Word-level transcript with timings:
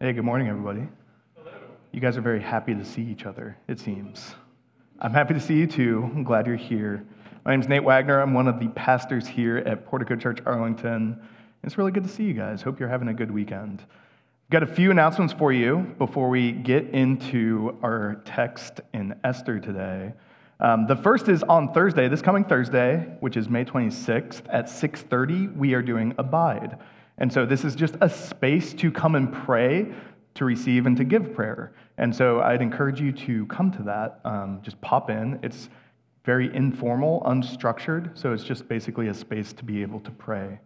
Hey, 0.00 0.12
good 0.12 0.24
morning, 0.24 0.46
everybody. 0.46 0.86
You 1.90 1.98
guys 1.98 2.16
are 2.16 2.20
very 2.20 2.40
happy 2.40 2.72
to 2.72 2.84
see 2.84 3.02
each 3.02 3.26
other, 3.26 3.56
it 3.66 3.80
seems. 3.80 4.36
I'm 5.00 5.12
happy 5.12 5.34
to 5.34 5.40
see 5.40 5.54
you 5.54 5.66
too. 5.66 6.08
I'm 6.14 6.22
glad 6.22 6.46
you're 6.46 6.54
here. 6.54 7.04
My 7.44 7.50
name's 7.50 7.66
Nate 7.66 7.82
Wagner. 7.82 8.20
I'm 8.20 8.32
one 8.32 8.46
of 8.46 8.60
the 8.60 8.68
pastors 8.68 9.26
here 9.26 9.56
at 9.56 9.84
Portico 9.86 10.14
Church 10.14 10.38
Arlington. 10.46 11.20
It's 11.64 11.76
really 11.76 11.90
good 11.90 12.04
to 12.04 12.08
see 12.08 12.22
you 12.22 12.32
guys. 12.32 12.62
Hope 12.62 12.78
you're 12.78 12.88
having 12.88 13.08
a 13.08 13.12
good 13.12 13.32
weekend. 13.32 13.82
Got 14.50 14.62
a 14.62 14.68
few 14.68 14.92
announcements 14.92 15.32
for 15.32 15.52
you 15.52 15.92
before 15.98 16.28
we 16.28 16.52
get 16.52 16.90
into 16.90 17.76
our 17.82 18.22
text 18.24 18.80
in 18.94 19.18
Esther 19.24 19.58
today. 19.58 20.12
Um, 20.60 20.86
the 20.86 20.94
first 20.94 21.28
is 21.28 21.42
on 21.42 21.72
Thursday, 21.72 22.06
this 22.06 22.22
coming 22.22 22.44
Thursday, 22.44 23.16
which 23.18 23.36
is 23.36 23.48
May 23.48 23.64
26th 23.64 24.42
at 24.48 24.66
6:30. 24.66 25.56
We 25.56 25.74
are 25.74 25.82
doing 25.82 26.14
Abide. 26.18 26.78
And 27.18 27.32
so 27.32 27.44
this 27.44 27.64
is 27.64 27.74
just 27.74 27.96
a 28.00 28.08
space 28.08 28.72
to 28.74 28.90
come 28.90 29.14
and 29.14 29.32
pray, 29.32 29.92
to 30.34 30.44
receive, 30.44 30.86
and 30.86 30.96
to 30.96 31.04
give 31.04 31.34
prayer. 31.34 31.72
And 31.98 32.14
so 32.14 32.40
I'd 32.40 32.62
encourage 32.62 33.00
you 33.00 33.12
to 33.12 33.46
come 33.46 33.70
to 33.72 33.82
that. 33.84 34.20
Um, 34.24 34.60
just 34.62 34.80
pop 34.80 35.10
in. 35.10 35.40
It's 35.42 35.68
very 36.24 36.54
informal, 36.54 37.22
unstructured, 37.26 38.16
so 38.16 38.32
it's 38.32 38.44
just 38.44 38.68
basically 38.68 39.08
a 39.08 39.14
space 39.14 39.52
to 39.54 39.64
be 39.64 39.82
able 39.82 39.98
to 40.00 40.10
pray. 40.10 40.60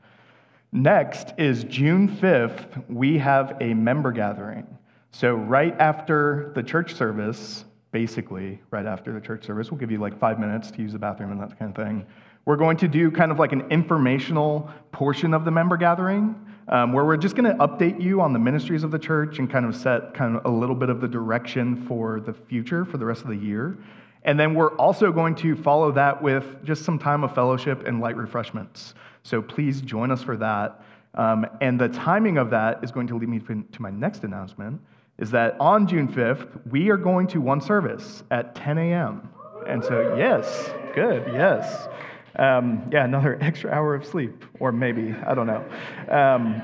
Next 0.73 1.35
is 1.39 1.65
June 1.65 2.09
5th, 2.09 2.89
we 2.89 3.19
have 3.19 3.57
a 3.61 3.73
member 3.75 4.11
gathering. 4.11 4.67
So, 5.13 5.35
right 5.35 5.79
after 5.79 6.51
the 6.55 6.63
church 6.63 6.95
service, 6.95 7.65
basically, 7.93 8.61
right 8.71 8.87
after 8.87 9.13
the 9.13 9.21
church 9.21 9.45
service, 9.45 9.71
we'll 9.71 9.79
give 9.79 9.91
you 9.91 9.99
like 9.99 10.19
five 10.19 10.41
minutes 10.41 10.71
to 10.73 10.83
use 10.83 10.93
the 10.93 10.99
bathroom 10.99 11.31
and 11.31 11.41
that 11.41 11.57
kind 11.59 11.77
of 11.77 11.87
thing. 11.87 12.07
We're 12.45 12.57
going 12.57 12.79
to 12.79 12.89
do 12.89 13.11
kind 13.11 13.31
of 13.31 13.39
like 13.39 13.53
an 13.53 13.71
informational 13.71 14.69
portion 14.91 15.33
of 15.33 15.45
the 15.45 15.51
member 15.51 15.77
gathering 15.77 16.35
um, 16.69 16.93
where 16.93 17.05
we're 17.05 17.17
just 17.17 17.37
going 17.37 17.51
to 17.51 17.67
update 17.67 18.01
you 18.01 18.21
on 18.21 18.33
the 18.33 18.39
ministries 18.39 18.85
of 18.85 18.91
the 18.91 18.99
church 18.99 19.39
and 19.39 19.51
kind 19.51 19.67
of 19.67 19.75
set 19.75 20.15
kind 20.15 20.37
of 20.37 20.45
a 20.45 20.51
little 20.51 20.75
bit 20.75 20.89
of 20.89 21.01
the 21.01 21.09
direction 21.09 21.85
for 21.87 22.21
the 22.21 22.33
future 22.33 22.85
for 22.85 22.99
the 22.99 23.05
rest 23.05 23.23
of 23.23 23.29
the 23.29 23.37
year. 23.37 23.79
And 24.25 24.39
then 24.39 24.55
we're 24.55 24.75
also 24.77 25.11
going 25.11 25.35
to 25.37 25.57
follow 25.57 25.91
that 25.93 26.23
with 26.23 26.65
just 26.65 26.85
some 26.85 26.99
time 26.99 27.25
of 27.25 27.35
fellowship 27.35 27.87
and 27.87 28.01
light 28.01 28.17
refreshments. 28.17 28.95
So 29.25 29.43
please 29.43 29.81
join 29.81 30.11
us 30.11 30.23
for 30.23 30.37
that. 30.37 30.83
Um, 31.15 31.47
and 31.61 31.81
the 31.81 31.89
timing 31.89 32.39
of 32.39 32.51
that 32.51 32.83
is 32.83 32.91
going 32.91 33.09
to 33.09 33.17
lead 33.17 33.29
me 33.29 33.41
to 33.41 33.83
my 33.83 33.91
next 33.91 34.25
announcement 34.25 34.81
is 35.19 35.31
that 35.31 35.57
on 35.61 35.87
June 35.87 36.09
5th, 36.09 36.67
we 36.71 36.91
are 36.91 36.97
going 36.97 37.27
to 37.29 37.41
one 37.41 37.61
service 37.61 38.23
at 38.31 38.55
10 38.55 38.79
a.m. 38.79 39.29
And 39.69 39.85
so, 39.85 40.17
yes, 40.17 40.71
good, 40.95 41.33
yes. 41.33 41.89
Um, 42.37 42.89
yeah, 42.93 43.05
another 43.05 43.39
extra 43.43 43.71
hour 43.71 43.95
of 43.95 44.07
sleep, 44.07 44.45
or 44.61 44.73
maybe, 44.73 45.15
I 45.27 45.35
don't 45.35 45.47
know. 45.47 45.65
Um, 46.09 46.63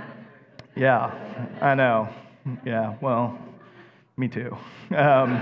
yeah, 0.77 1.13
I 1.61 1.75
know. 1.75 2.09
Yeah, 2.65 2.97
well, 3.01 3.39
me 4.17 4.29
too. 4.29 4.57
Um, 4.97 5.37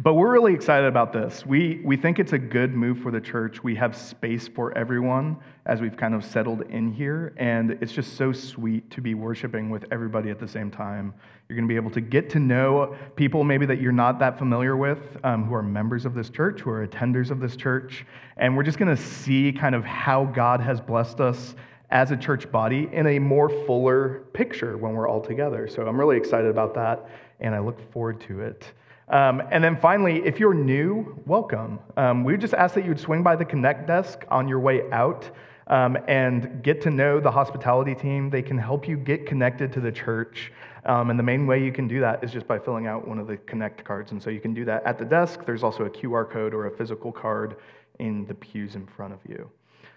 but 0.00 0.14
we're 0.14 0.30
really 0.30 0.54
excited 0.54 0.86
about 0.86 1.12
this. 1.12 1.44
We, 1.44 1.80
we 1.84 1.96
think 1.96 2.20
it's 2.20 2.32
a 2.32 2.38
good 2.38 2.72
move 2.72 3.00
for 3.00 3.10
the 3.10 3.20
church. 3.20 3.64
We 3.64 3.74
have 3.74 3.96
space 3.96 4.46
for 4.46 4.76
everyone 4.78 5.36
as 5.66 5.80
we've 5.80 5.96
kind 5.96 6.14
of 6.14 6.24
settled 6.24 6.62
in 6.70 6.92
here. 6.92 7.34
And 7.36 7.72
it's 7.80 7.90
just 7.90 8.16
so 8.16 8.32
sweet 8.32 8.88
to 8.92 9.00
be 9.00 9.14
worshiping 9.14 9.70
with 9.70 9.86
everybody 9.90 10.30
at 10.30 10.38
the 10.38 10.46
same 10.46 10.70
time. 10.70 11.12
You're 11.48 11.56
going 11.56 11.66
to 11.66 11.72
be 11.72 11.74
able 11.74 11.90
to 11.90 12.00
get 12.00 12.30
to 12.30 12.38
know 12.38 12.96
people 13.16 13.42
maybe 13.42 13.66
that 13.66 13.80
you're 13.80 13.90
not 13.90 14.20
that 14.20 14.38
familiar 14.38 14.76
with 14.76 15.00
um, 15.24 15.42
who 15.42 15.54
are 15.54 15.64
members 15.64 16.06
of 16.06 16.14
this 16.14 16.30
church, 16.30 16.60
who 16.60 16.70
are 16.70 16.86
attenders 16.86 17.32
of 17.32 17.40
this 17.40 17.56
church. 17.56 18.06
And 18.36 18.56
we're 18.56 18.62
just 18.62 18.78
going 18.78 18.94
to 18.94 19.02
see 19.02 19.50
kind 19.50 19.74
of 19.74 19.84
how 19.84 20.26
God 20.26 20.60
has 20.60 20.80
blessed 20.80 21.20
us 21.20 21.56
as 21.90 22.12
a 22.12 22.16
church 22.16 22.48
body 22.52 22.88
in 22.92 23.08
a 23.08 23.18
more 23.18 23.48
fuller 23.66 24.20
picture 24.32 24.76
when 24.76 24.92
we're 24.92 25.08
all 25.08 25.22
together. 25.22 25.66
So 25.66 25.84
I'm 25.88 25.98
really 25.98 26.16
excited 26.16 26.52
about 26.52 26.72
that. 26.74 27.10
And 27.40 27.52
I 27.52 27.58
look 27.58 27.92
forward 27.92 28.20
to 28.28 28.42
it. 28.42 28.64
Um, 29.10 29.42
and 29.50 29.64
then 29.64 29.76
finally, 29.76 30.22
if 30.24 30.38
you're 30.38 30.54
new, 30.54 31.18
welcome. 31.24 31.78
Um, 31.96 32.24
we 32.24 32.36
just 32.36 32.54
ask 32.54 32.74
that 32.74 32.84
you 32.84 32.90
would 32.90 33.00
swing 33.00 33.22
by 33.22 33.36
the 33.36 33.44
Connect 33.44 33.86
desk 33.86 34.24
on 34.30 34.48
your 34.48 34.60
way 34.60 34.90
out 34.90 35.30
um, 35.68 35.96
and 36.08 36.62
get 36.62 36.82
to 36.82 36.90
know 36.90 37.18
the 37.18 37.30
hospitality 37.30 37.94
team. 37.94 38.28
They 38.28 38.42
can 38.42 38.58
help 38.58 38.86
you 38.86 38.96
get 38.98 39.26
connected 39.26 39.72
to 39.74 39.80
the 39.80 39.92
church. 39.92 40.52
Um, 40.84 41.08
and 41.10 41.18
the 41.18 41.22
main 41.22 41.46
way 41.46 41.62
you 41.62 41.72
can 41.72 41.88
do 41.88 42.00
that 42.00 42.22
is 42.22 42.32
just 42.32 42.46
by 42.46 42.58
filling 42.58 42.86
out 42.86 43.08
one 43.08 43.18
of 43.18 43.26
the 43.26 43.38
Connect 43.38 43.82
cards. 43.82 44.12
And 44.12 44.22
so 44.22 44.28
you 44.28 44.40
can 44.40 44.52
do 44.52 44.64
that 44.66 44.84
at 44.84 44.98
the 44.98 45.04
desk. 45.06 45.44
There's 45.46 45.62
also 45.62 45.84
a 45.84 45.90
QR 45.90 46.30
code 46.30 46.52
or 46.52 46.66
a 46.66 46.70
physical 46.70 47.10
card 47.10 47.56
in 47.98 48.26
the 48.26 48.34
pews 48.34 48.74
in 48.74 48.86
front 48.86 49.14
of 49.14 49.20
you. 49.26 49.50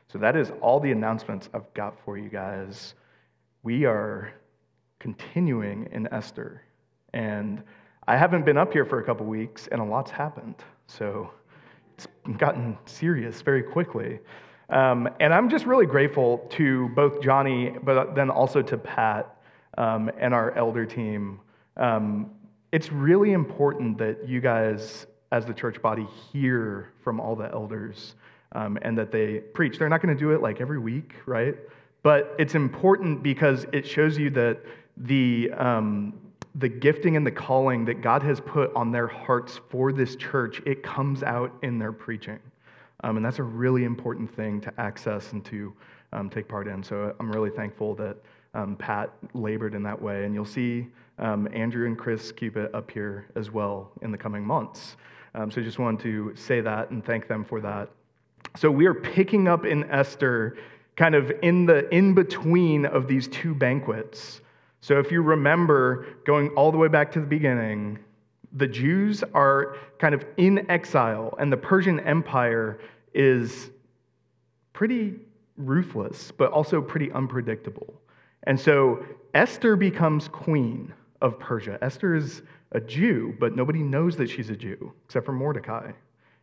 So 0.07 0.19
that 0.19 0.35
is 0.35 0.51
all 0.61 0.79
the 0.79 0.91
announcements 0.91 1.49
I've 1.53 1.73
got 1.73 1.97
for 2.03 2.17
you 2.17 2.29
guys. 2.29 2.95
We 3.63 3.85
are 3.85 4.33
continuing 4.99 5.87
in 5.91 6.07
Esther. 6.13 6.63
And 7.13 7.63
I 8.11 8.17
haven't 8.17 8.43
been 8.43 8.57
up 8.57 8.73
here 8.73 8.83
for 8.83 8.99
a 8.99 9.03
couple 9.05 9.25
weeks, 9.25 9.69
and 9.71 9.79
a 9.79 9.85
lot's 9.85 10.11
happened. 10.11 10.55
So 10.87 11.31
it's 11.93 12.07
gotten 12.37 12.77
serious 12.85 13.41
very 13.41 13.63
quickly. 13.63 14.19
Um, 14.69 15.07
and 15.21 15.33
I'm 15.33 15.49
just 15.49 15.65
really 15.65 15.85
grateful 15.85 16.39
to 16.49 16.89
both 16.89 17.21
Johnny, 17.21 17.73
but 17.83 18.13
then 18.13 18.29
also 18.29 18.61
to 18.63 18.77
Pat 18.77 19.37
um, 19.77 20.11
and 20.19 20.33
our 20.33 20.51
elder 20.57 20.85
team. 20.85 21.39
Um, 21.77 22.31
it's 22.73 22.91
really 22.91 23.31
important 23.31 23.97
that 23.99 24.27
you 24.27 24.41
guys, 24.41 25.07
as 25.31 25.45
the 25.45 25.53
church 25.53 25.81
body, 25.81 26.05
hear 26.33 26.91
from 27.05 27.21
all 27.21 27.33
the 27.33 27.49
elders 27.53 28.15
um, 28.51 28.77
and 28.81 28.97
that 28.97 29.13
they 29.13 29.39
preach. 29.39 29.79
They're 29.79 29.87
not 29.87 30.01
going 30.01 30.13
to 30.13 30.19
do 30.19 30.31
it 30.31 30.41
like 30.41 30.59
every 30.59 30.79
week, 30.79 31.13
right? 31.25 31.55
But 32.03 32.35
it's 32.37 32.55
important 32.55 33.23
because 33.23 33.65
it 33.71 33.87
shows 33.87 34.17
you 34.17 34.29
that 34.31 34.59
the 34.97 35.49
um, 35.55 36.13
the 36.55 36.69
gifting 36.69 37.15
and 37.15 37.25
the 37.25 37.31
calling 37.31 37.85
that 37.85 38.01
God 38.01 38.23
has 38.23 38.39
put 38.41 38.73
on 38.75 38.91
their 38.91 39.07
hearts 39.07 39.59
for 39.69 39.91
this 39.91 40.15
church, 40.15 40.61
it 40.65 40.83
comes 40.83 41.23
out 41.23 41.53
in 41.61 41.79
their 41.79 41.91
preaching. 41.91 42.39
Um, 43.03 43.17
and 43.17 43.25
that's 43.25 43.39
a 43.39 43.43
really 43.43 43.83
important 43.83 44.33
thing 44.35 44.61
to 44.61 44.73
access 44.79 45.31
and 45.31 45.43
to 45.45 45.73
um, 46.13 46.29
take 46.29 46.47
part 46.47 46.67
in. 46.67 46.83
So 46.83 47.15
I'm 47.19 47.31
really 47.31 47.49
thankful 47.49 47.95
that 47.95 48.17
um, 48.53 48.75
Pat 48.75 49.11
labored 49.33 49.73
in 49.75 49.83
that 49.83 49.99
way. 49.99 50.25
And 50.25 50.35
you'll 50.35 50.45
see 50.45 50.87
um, 51.19 51.47
Andrew 51.53 51.87
and 51.87 51.97
Chris 51.97 52.31
keep 52.31 52.57
it 52.57 52.73
up 52.75 52.91
here 52.91 53.27
as 53.35 53.49
well 53.49 53.91
in 54.01 54.11
the 54.11 54.17
coming 54.17 54.45
months. 54.45 54.97
Um, 55.33 55.49
so 55.49 55.61
I 55.61 55.63
just 55.63 55.79
wanted 55.79 56.01
to 56.01 56.35
say 56.35 56.61
that 56.61 56.91
and 56.91 57.03
thank 57.03 57.27
them 57.27 57.45
for 57.45 57.61
that. 57.61 57.89
So 58.57 58.69
we 58.69 58.85
are 58.85 58.93
picking 58.93 59.47
up 59.47 59.65
in 59.65 59.89
Esther 59.89 60.57
kind 60.97 61.15
of 61.15 61.31
in 61.41 61.65
the 61.65 61.87
in 61.95 62.13
between 62.13 62.85
of 62.85 63.07
these 63.07 63.27
two 63.29 63.55
banquets. 63.55 64.41
So, 64.81 64.99
if 64.99 65.11
you 65.11 65.21
remember 65.21 66.07
going 66.25 66.49
all 66.49 66.71
the 66.71 66.77
way 66.77 66.87
back 66.87 67.11
to 67.13 67.19
the 67.19 67.27
beginning, 67.27 67.99
the 68.53 68.67
Jews 68.67 69.23
are 69.33 69.77
kind 69.99 70.13
of 70.13 70.25
in 70.37 70.69
exile, 70.69 71.35
and 71.39 71.51
the 71.51 71.57
Persian 71.57 71.99
Empire 72.01 72.79
is 73.13 73.69
pretty 74.73 75.15
ruthless, 75.55 76.31
but 76.31 76.51
also 76.51 76.81
pretty 76.81 77.11
unpredictable. 77.11 77.93
And 78.43 78.59
so 78.59 79.05
Esther 79.33 79.75
becomes 79.75 80.27
queen 80.27 80.93
of 81.21 81.39
Persia. 81.39 81.77
Esther 81.81 82.15
is 82.15 82.41
a 82.71 82.81
Jew, 82.81 83.35
but 83.39 83.55
nobody 83.55 83.83
knows 83.83 84.15
that 84.17 84.29
she's 84.29 84.49
a 84.49 84.55
Jew 84.55 84.91
except 85.05 85.25
for 85.25 85.33
Mordecai. 85.33 85.91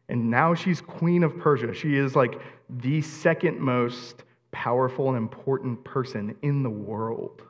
And 0.09 0.31
now 0.31 0.55
she's 0.55 0.81
queen 0.81 1.23
of 1.23 1.39
Persia. 1.39 1.75
She 1.75 1.97
is 1.97 2.15
like 2.15 2.41
the 2.71 3.03
second 3.03 3.59
most 3.59 4.23
powerful 4.53 5.09
and 5.09 5.17
important 5.17 5.83
person 5.85 6.35
in 6.43 6.63
the 6.63 6.71
world. 6.71 7.43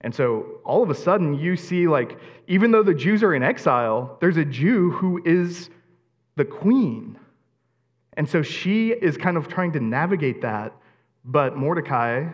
And 0.00 0.14
so 0.14 0.60
all 0.64 0.82
of 0.82 0.90
a 0.90 0.94
sudden, 0.94 1.34
you 1.34 1.56
see, 1.56 1.88
like, 1.88 2.18
even 2.46 2.70
though 2.70 2.82
the 2.82 2.94
Jews 2.94 3.22
are 3.22 3.34
in 3.34 3.42
exile, 3.42 4.16
there's 4.20 4.36
a 4.36 4.44
Jew 4.44 4.90
who 4.92 5.20
is 5.24 5.70
the 6.36 6.44
queen. 6.44 7.18
And 8.14 8.28
so 8.28 8.42
she 8.42 8.90
is 8.90 9.16
kind 9.16 9.36
of 9.36 9.48
trying 9.48 9.72
to 9.72 9.80
navigate 9.80 10.40
that, 10.42 10.72
but 11.24 11.56
Mordecai 11.56 12.28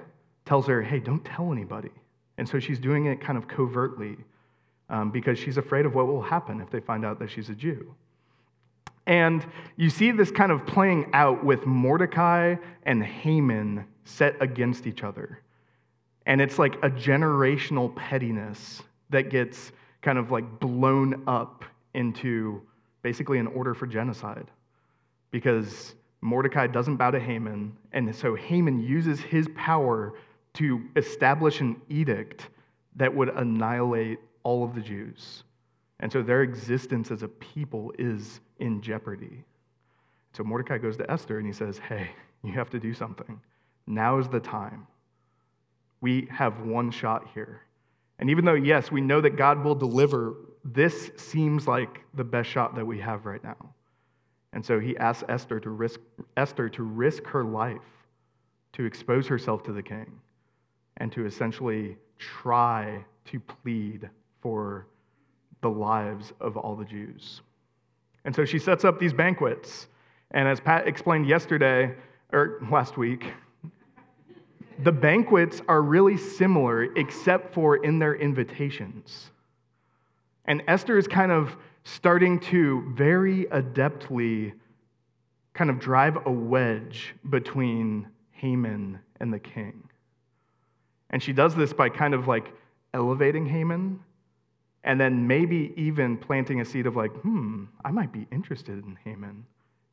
tells 0.44 0.66
her, 0.66 0.82
hey, 0.82 1.00
don't 1.00 1.24
tell 1.24 1.52
anybody. 1.52 1.90
And 2.36 2.48
so 2.48 2.58
she's 2.58 2.78
doing 2.78 3.06
it 3.06 3.20
kind 3.20 3.38
of 3.38 3.48
covertly 3.48 4.16
um, 4.90 5.10
because 5.10 5.38
she's 5.38 5.56
afraid 5.56 5.86
of 5.86 5.94
what 5.94 6.06
will 6.06 6.22
happen 6.22 6.60
if 6.60 6.70
they 6.70 6.80
find 6.80 7.04
out 7.04 7.18
that 7.18 7.30
she's 7.30 7.48
a 7.48 7.54
Jew. 7.54 7.94
And 9.06 9.44
you 9.76 9.90
see 9.90 10.10
this 10.10 10.30
kind 10.30 10.52
of 10.52 10.66
playing 10.66 11.10
out 11.12 11.44
with 11.44 11.66
Mordecai 11.66 12.56
and 12.84 13.02
Haman 13.02 13.86
set 14.04 14.40
against 14.40 14.86
each 14.86 15.02
other. 15.02 15.40
And 16.26 16.40
it's 16.40 16.58
like 16.58 16.76
a 16.76 16.90
generational 16.90 17.94
pettiness 17.94 18.82
that 19.10 19.30
gets 19.30 19.72
kind 20.02 20.18
of 20.18 20.30
like 20.30 20.60
blown 20.60 21.22
up 21.26 21.64
into 21.94 22.62
basically 23.02 23.38
an 23.38 23.46
order 23.48 23.74
for 23.74 23.86
genocide. 23.86 24.50
Because 25.30 25.94
Mordecai 26.20 26.66
doesn't 26.66 26.96
bow 26.96 27.10
to 27.10 27.20
Haman, 27.20 27.76
and 27.92 28.14
so 28.14 28.34
Haman 28.34 28.82
uses 28.82 29.20
his 29.20 29.48
power 29.54 30.14
to 30.54 30.82
establish 30.96 31.60
an 31.60 31.80
edict 31.88 32.48
that 32.96 33.14
would 33.14 33.28
annihilate 33.30 34.18
all 34.42 34.64
of 34.64 34.74
the 34.74 34.80
Jews. 34.80 35.42
And 36.00 36.10
so 36.10 36.22
their 36.22 36.42
existence 36.42 37.10
as 37.10 37.22
a 37.22 37.28
people 37.28 37.92
is 37.98 38.40
in 38.58 38.80
jeopardy. 38.80 39.44
So 40.32 40.44
Mordecai 40.44 40.78
goes 40.78 40.96
to 40.98 41.10
Esther 41.10 41.38
and 41.38 41.46
he 41.46 41.52
says, 41.52 41.78
Hey, 41.78 42.10
you 42.42 42.52
have 42.52 42.70
to 42.70 42.78
do 42.78 42.94
something. 42.94 43.40
Now 43.86 44.18
is 44.18 44.28
the 44.28 44.40
time 44.40 44.86
We 46.04 46.28
have 46.30 46.60
one 46.60 46.90
shot 46.90 47.30
here. 47.32 47.62
And 48.18 48.28
even 48.28 48.44
though, 48.44 48.52
yes, 48.52 48.92
we 48.92 49.00
know 49.00 49.22
that 49.22 49.36
God 49.36 49.64
will 49.64 49.74
deliver, 49.74 50.34
this 50.62 51.10
seems 51.16 51.66
like 51.66 52.02
the 52.12 52.22
best 52.22 52.50
shot 52.50 52.74
that 52.74 52.84
we 52.84 52.98
have 52.98 53.24
right 53.24 53.42
now. 53.42 53.56
And 54.52 54.62
so 54.62 54.78
he 54.78 54.94
asks 54.98 55.24
Esther 55.30 55.58
to 55.60 55.70
risk, 55.70 55.98
Esther 56.36 56.68
to 56.68 56.82
risk 56.82 57.24
her 57.24 57.42
life 57.42 57.80
to 58.74 58.84
expose 58.84 59.26
herself 59.26 59.62
to 59.62 59.72
the 59.72 59.82
king 59.82 60.20
and 60.98 61.10
to 61.12 61.24
essentially 61.24 61.96
try 62.18 63.02
to 63.24 63.40
plead 63.40 64.10
for 64.42 64.86
the 65.62 65.70
lives 65.70 66.34
of 66.38 66.58
all 66.58 66.76
the 66.76 66.84
Jews. 66.84 67.40
And 68.26 68.36
so 68.36 68.44
she 68.44 68.58
sets 68.58 68.84
up 68.84 69.00
these 69.00 69.14
banquets. 69.14 69.88
And 70.32 70.46
as 70.46 70.60
Pat 70.60 70.86
explained 70.86 71.26
yesterday, 71.26 71.94
or 72.30 72.60
last 72.70 72.98
week, 72.98 73.32
the 74.82 74.92
banquets 74.92 75.62
are 75.68 75.82
really 75.82 76.16
similar 76.16 76.84
except 76.96 77.54
for 77.54 77.76
in 77.76 77.98
their 77.98 78.14
invitations. 78.14 79.30
And 80.44 80.62
Esther 80.66 80.98
is 80.98 81.06
kind 81.06 81.32
of 81.32 81.56
starting 81.84 82.40
to 82.40 82.92
very 82.94 83.44
adeptly 83.46 84.52
kind 85.52 85.70
of 85.70 85.78
drive 85.78 86.26
a 86.26 86.30
wedge 86.30 87.14
between 87.30 88.08
Haman 88.32 88.98
and 89.20 89.32
the 89.32 89.38
king. 89.38 89.84
And 91.10 91.22
she 91.22 91.32
does 91.32 91.54
this 91.54 91.72
by 91.72 91.88
kind 91.88 92.12
of 92.12 92.26
like 92.26 92.52
elevating 92.92 93.46
Haman 93.46 94.00
and 94.82 95.00
then 95.00 95.26
maybe 95.26 95.72
even 95.76 96.16
planting 96.18 96.60
a 96.60 96.64
seed 96.64 96.86
of 96.86 96.96
like, 96.96 97.12
hmm, 97.22 97.64
I 97.84 97.90
might 97.90 98.12
be 98.12 98.26
interested 98.30 98.84
in 98.84 98.98
Haman, 99.04 99.46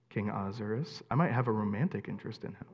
King 0.10 0.30
Ahasuerus. 0.30 1.02
I 1.10 1.16
might 1.16 1.32
have 1.32 1.48
a 1.48 1.52
romantic 1.52 2.10
interest 2.10 2.44
in 2.44 2.50
him. 2.50 2.66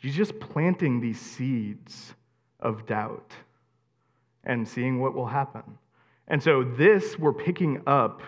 She's 0.00 0.14
just 0.14 0.38
planting 0.38 1.00
these 1.00 1.20
seeds 1.20 2.14
of 2.60 2.86
doubt 2.86 3.32
and 4.44 4.66
seeing 4.66 5.00
what 5.00 5.14
will 5.14 5.26
happen. 5.26 5.62
And 6.28 6.42
so, 6.42 6.62
this 6.62 7.18
we're 7.18 7.32
picking 7.32 7.82
up 7.86 8.22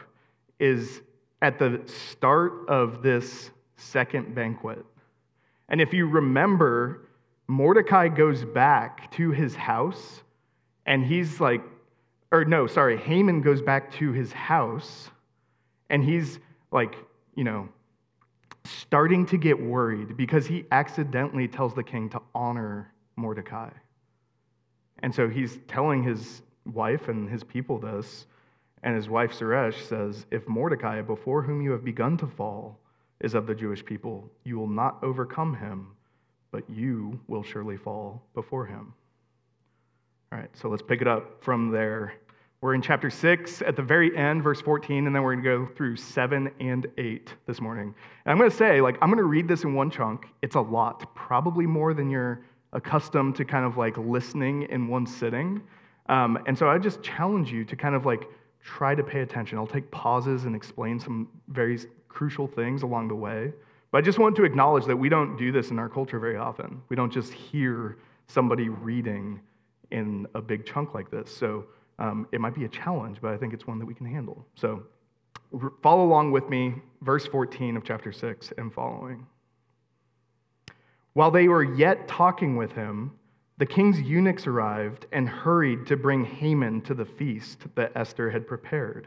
is 0.58 1.00
at 1.42 1.58
the 1.58 1.80
start 1.86 2.68
of 2.68 3.02
this 3.02 3.50
second 3.76 4.34
banquet. 4.34 4.84
And 5.68 5.80
if 5.80 5.92
you 5.92 6.06
remember, 6.06 7.08
Mordecai 7.46 8.08
goes 8.08 8.44
back 8.44 9.10
to 9.12 9.30
his 9.30 9.54
house 9.54 10.22
and 10.86 11.04
he's 11.04 11.40
like, 11.40 11.62
or 12.32 12.44
no, 12.44 12.66
sorry, 12.66 12.96
Haman 12.96 13.42
goes 13.42 13.62
back 13.62 13.92
to 13.94 14.12
his 14.12 14.32
house 14.32 15.10
and 15.88 16.04
he's 16.04 16.38
like, 16.70 16.94
you 17.34 17.44
know, 17.44 17.68
starting 18.64 19.26
to 19.26 19.36
get 19.36 19.60
worried 19.60 20.16
because 20.16 20.46
he 20.46 20.64
accidentally 20.70 21.48
tells 21.48 21.74
the 21.74 21.82
king 21.82 22.08
to 22.10 22.20
honor 22.34 22.92
Mordecai. 23.16 23.70
And 25.02 25.14
so 25.14 25.28
he's 25.28 25.58
telling 25.68 26.02
his 26.02 26.42
wife 26.66 27.08
and 27.08 27.28
his 27.28 27.42
people 27.44 27.78
this. 27.78 28.26
And 28.82 28.96
his 28.96 29.08
wife 29.08 29.32
Zeresh 29.32 29.82
says, 29.86 30.26
If 30.30 30.48
Mordecai, 30.48 31.02
before 31.02 31.42
whom 31.42 31.60
you 31.60 31.70
have 31.72 31.84
begun 31.84 32.16
to 32.18 32.26
fall, 32.26 32.78
is 33.20 33.34
of 33.34 33.46
the 33.46 33.54
Jewish 33.54 33.84
people, 33.84 34.30
you 34.44 34.58
will 34.58 34.66
not 34.66 34.98
overcome 35.02 35.54
him, 35.54 35.88
but 36.50 36.68
you 36.70 37.20
will 37.28 37.42
surely 37.42 37.76
fall 37.76 38.22
before 38.34 38.64
him. 38.64 38.94
All 40.32 40.38
right, 40.38 40.50
so 40.56 40.68
let's 40.68 40.82
pick 40.82 41.02
it 41.02 41.08
up 41.08 41.42
from 41.42 41.70
there. 41.70 42.14
We're 42.62 42.74
in 42.74 42.82
chapter 42.82 43.08
6 43.08 43.62
at 43.62 43.74
the 43.74 43.80
very 43.80 44.14
end, 44.14 44.42
verse 44.42 44.60
14, 44.60 45.06
and 45.06 45.16
then 45.16 45.22
we're 45.22 45.34
going 45.34 45.44
to 45.44 45.66
go 45.66 45.74
through 45.74 45.96
7 45.96 46.50
and 46.60 46.86
8 46.98 47.34
this 47.46 47.58
morning. 47.58 47.94
And 48.26 48.32
I'm 48.32 48.36
going 48.36 48.50
to 48.50 48.56
say, 48.56 48.82
like, 48.82 48.98
I'm 49.00 49.08
going 49.08 49.16
to 49.16 49.24
read 49.24 49.48
this 49.48 49.64
in 49.64 49.72
one 49.72 49.90
chunk. 49.90 50.26
It's 50.42 50.56
a 50.56 50.60
lot, 50.60 51.14
probably 51.14 51.64
more 51.64 51.94
than 51.94 52.10
you're 52.10 52.42
accustomed 52.74 53.36
to 53.36 53.46
kind 53.46 53.64
of 53.64 53.78
like 53.78 53.96
listening 53.96 54.64
in 54.64 54.88
one 54.88 55.06
sitting. 55.06 55.62
Um, 56.10 56.38
and 56.46 56.58
so 56.58 56.68
I 56.68 56.76
just 56.76 57.02
challenge 57.02 57.50
you 57.50 57.64
to 57.64 57.74
kind 57.76 57.94
of 57.94 58.04
like 58.04 58.28
try 58.62 58.94
to 58.94 59.02
pay 59.02 59.20
attention. 59.20 59.56
I'll 59.56 59.66
take 59.66 59.90
pauses 59.90 60.44
and 60.44 60.54
explain 60.54 61.00
some 61.00 61.30
very 61.48 61.78
crucial 62.08 62.46
things 62.46 62.82
along 62.82 63.08
the 63.08 63.14
way. 63.14 63.54
But 63.90 63.98
I 63.98 64.00
just 64.02 64.18
want 64.18 64.36
to 64.36 64.44
acknowledge 64.44 64.84
that 64.84 64.96
we 64.96 65.08
don't 65.08 65.38
do 65.38 65.50
this 65.50 65.70
in 65.70 65.78
our 65.78 65.88
culture 65.88 66.18
very 66.18 66.36
often. 66.36 66.82
We 66.90 66.96
don't 66.96 67.10
just 67.10 67.32
hear 67.32 67.96
somebody 68.26 68.68
reading 68.68 69.40
in 69.90 70.26
a 70.34 70.42
big 70.42 70.66
chunk 70.66 70.92
like 70.92 71.10
this. 71.10 71.34
So 71.34 71.64
um, 72.00 72.26
it 72.32 72.40
might 72.40 72.54
be 72.54 72.64
a 72.64 72.68
challenge, 72.68 73.18
but 73.20 73.32
I 73.32 73.36
think 73.36 73.52
it's 73.52 73.66
one 73.66 73.78
that 73.78 73.86
we 73.86 73.94
can 73.94 74.06
handle. 74.06 74.46
So 74.56 74.82
follow 75.82 76.04
along 76.04 76.32
with 76.32 76.48
me, 76.48 76.74
verse 77.02 77.26
14 77.26 77.76
of 77.76 77.84
chapter 77.84 78.10
6 78.10 78.52
and 78.56 78.72
following. 78.72 79.26
While 81.12 81.30
they 81.30 81.46
were 81.46 81.62
yet 81.62 82.08
talking 82.08 82.56
with 82.56 82.72
him, 82.72 83.12
the 83.58 83.66
king's 83.66 84.00
eunuchs 84.00 84.46
arrived 84.46 85.06
and 85.12 85.28
hurried 85.28 85.86
to 85.88 85.96
bring 85.96 86.24
Haman 86.24 86.80
to 86.82 86.94
the 86.94 87.04
feast 87.04 87.66
that 87.74 87.92
Esther 87.94 88.30
had 88.30 88.46
prepared. 88.46 89.06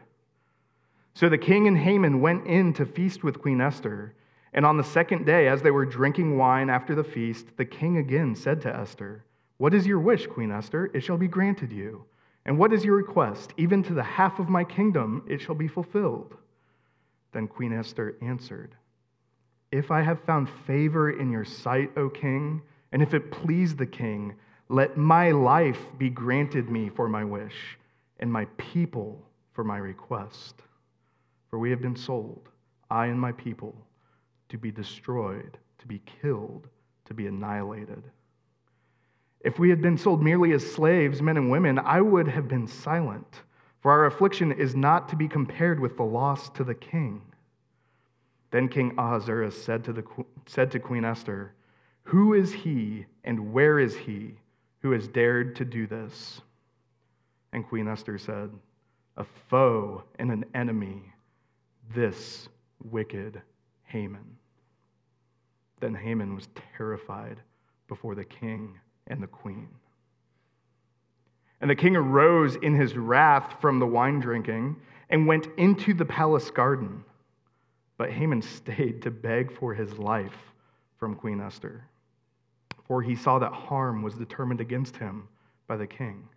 So 1.14 1.28
the 1.28 1.38
king 1.38 1.66
and 1.66 1.76
Haman 1.76 2.20
went 2.20 2.46
in 2.46 2.72
to 2.74 2.86
feast 2.86 3.24
with 3.24 3.40
Queen 3.40 3.60
Esther. 3.60 4.14
And 4.52 4.64
on 4.64 4.76
the 4.76 4.84
second 4.84 5.26
day, 5.26 5.48
as 5.48 5.62
they 5.62 5.72
were 5.72 5.84
drinking 5.84 6.38
wine 6.38 6.70
after 6.70 6.94
the 6.94 7.02
feast, 7.02 7.56
the 7.56 7.64
king 7.64 7.96
again 7.96 8.36
said 8.36 8.60
to 8.62 8.76
Esther, 8.76 9.24
What 9.56 9.74
is 9.74 9.86
your 9.86 9.98
wish, 9.98 10.28
Queen 10.28 10.52
Esther? 10.52 10.90
It 10.94 11.00
shall 11.00 11.18
be 11.18 11.26
granted 11.26 11.72
you. 11.72 12.04
And 12.46 12.58
what 12.58 12.72
is 12.72 12.84
your 12.84 12.96
request? 12.96 13.52
Even 13.56 13.82
to 13.84 13.94
the 13.94 14.02
half 14.02 14.38
of 14.38 14.48
my 14.48 14.64
kingdom, 14.64 15.24
it 15.28 15.40
shall 15.40 15.54
be 15.54 15.68
fulfilled. 15.68 16.36
Then 17.32 17.48
Queen 17.48 17.72
Esther 17.72 18.16
answered, 18.20 18.76
If 19.72 19.90
I 19.90 20.02
have 20.02 20.22
found 20.24 20.48
favor 20.66 21.10
in 21.10 21.30
your 21.30 21.44
sight, 21.44 21.90
O 21.96 22.08
king, 22.08 22.62
and 22.92 23.02
if 23.02 23.14
it 23.14 23.32
please 23.32 23.74
the 23.74 23.86
king, 23.86 24.34
let 24.68 24.96
my 24.96 25.30
life 25.30 25.80
be 25.98 26.10
granted 26.10 26.70
me 26.70 26.88
for 26.88 27.08
my 27.08 27.24
wish, 27.24 27.78
and 28.20 28.32
my 28.32 28.44
people 28.56 29.22
for 29.52 29.64
my 29.64 29.78
request. 29.78 30.62
For 31.48 31.58
we 31.58 31.70
have 31.70 31.80
been 31.80 31.96
sold, 31.96 32.48
I 32.90 33.06
and 33.06 33.20
my 33.20 33.32
people, 33.32 33.74
to 34.48 34.58
be 34.58 34.70
destroyed, 34.70 35.58
to 35.78 35.86
be 35.86 36.02
killed, 36.20 36.68
to 37.06 37.14
be 37.14 37.26
annihilated. 37.26 38.02
If 39.44 39.58
we 39.58 39.68
had 39.68 39.82
been 39.82 39.98
sold 39.98 40.22
merely 40.22 40.52
as 40.52 40.72
slaves, 40.72 41.20
men 41.20 41.36
and 41.36 41.50
women, 41.50 41.78
I 41.78 42.00
would 42.00 42.26
have 42.28 42.48
been 42.48 42.66
silent, 42.66 43.42
for 43.80 43.92
our 43.92 44.06
affliction 44.06 44.50
is 44.50 44.74
not 44.74 45.10
to 45.10 45.16
be 45.16 45.28
compared 45.28 45.78
with 45.78 45.98
the 45.98 46.02
loss 46.02 46.48
to 46.50 46.64
the 46.64 46.74
king. 46.74 47.20
Then 48.50 48.70
King 48.70 48.94
Ahasuerus 48.96 49.62
said 49.62 49.84
to, 49.84 49.92
the, 49.92 50.04
said 50.46 50.70
to 50.70 50.78
Queen 50.78 51.04
Esther, 51.04 51.52
who 52.04 52.32
is 52.32 52.54
he 52.54 53.04
and 53.22 53.52
where 53.52 53.78
is 53.78 53.94
he 53.94 54.34
who 54.80 54.92
has 54.92 55.08
dared 55.08 55.56
to 55.56 55.64
do 55.66 55.86
this? 55.86 56.40
And 57.52 57.68
Queen 57.68 57.86
Esther 57.86 58.16
said, 58.16 58.50
A 59.18 59.24
foe 59.50 60.04
and 60.18 60.30
an 60.30 60.46
enemy, 60.54 61.02
this 61.94 62.48
wicked 62.82 63.42
Haman. 63.84 64.38
Then 65.80 65.94
Haman 65.94 66.34
was 66.34 66.48
terrified 66.76 67.40
before 67.88 68.14
the 68.14 68.24
king 68.24 68.78
and 69.06 69.22
the 69.22 69.26
queen. 69.26 69.68
And 71.60 71.70
the 71.70 71.76
king 71.76 71.96
arose 71.96 72.56
in 72.56 72.74
his 72.74 72.96
wrath 72.96 73.60
from 73.60 73.78
the 73.78 73.86
wine 73.86 74.20
drinking 74.20 74.76
and 75.08 75.26
went 75.26 75.48
into 75.56 75.94
the 75.94 76.04
palace 76.04 76.50
garden. 76.50 77.04
But 77.96 78.10
Haman 78.10 78.42
stayed 78.42 79.02
to 79.02 79.10
beg 79.10 79.56
for 79.56 79.74
his 79.74 79.98
life 79.98 80.36
from 80.98 81.14
Queen 81.14 81.40
Esther 81.40 81.84
for 82.84 83.02
he 83.02 83.16
saw 83.16 83.38
that 83.38 83.52
harm 83.52 84.02
was 84.02 84.14
determined 84.14 84.60
against 84.60 84.96
him 84.96 85.28
by 85.66 85.76
the 85.76 85.86
king. 85.86 86.28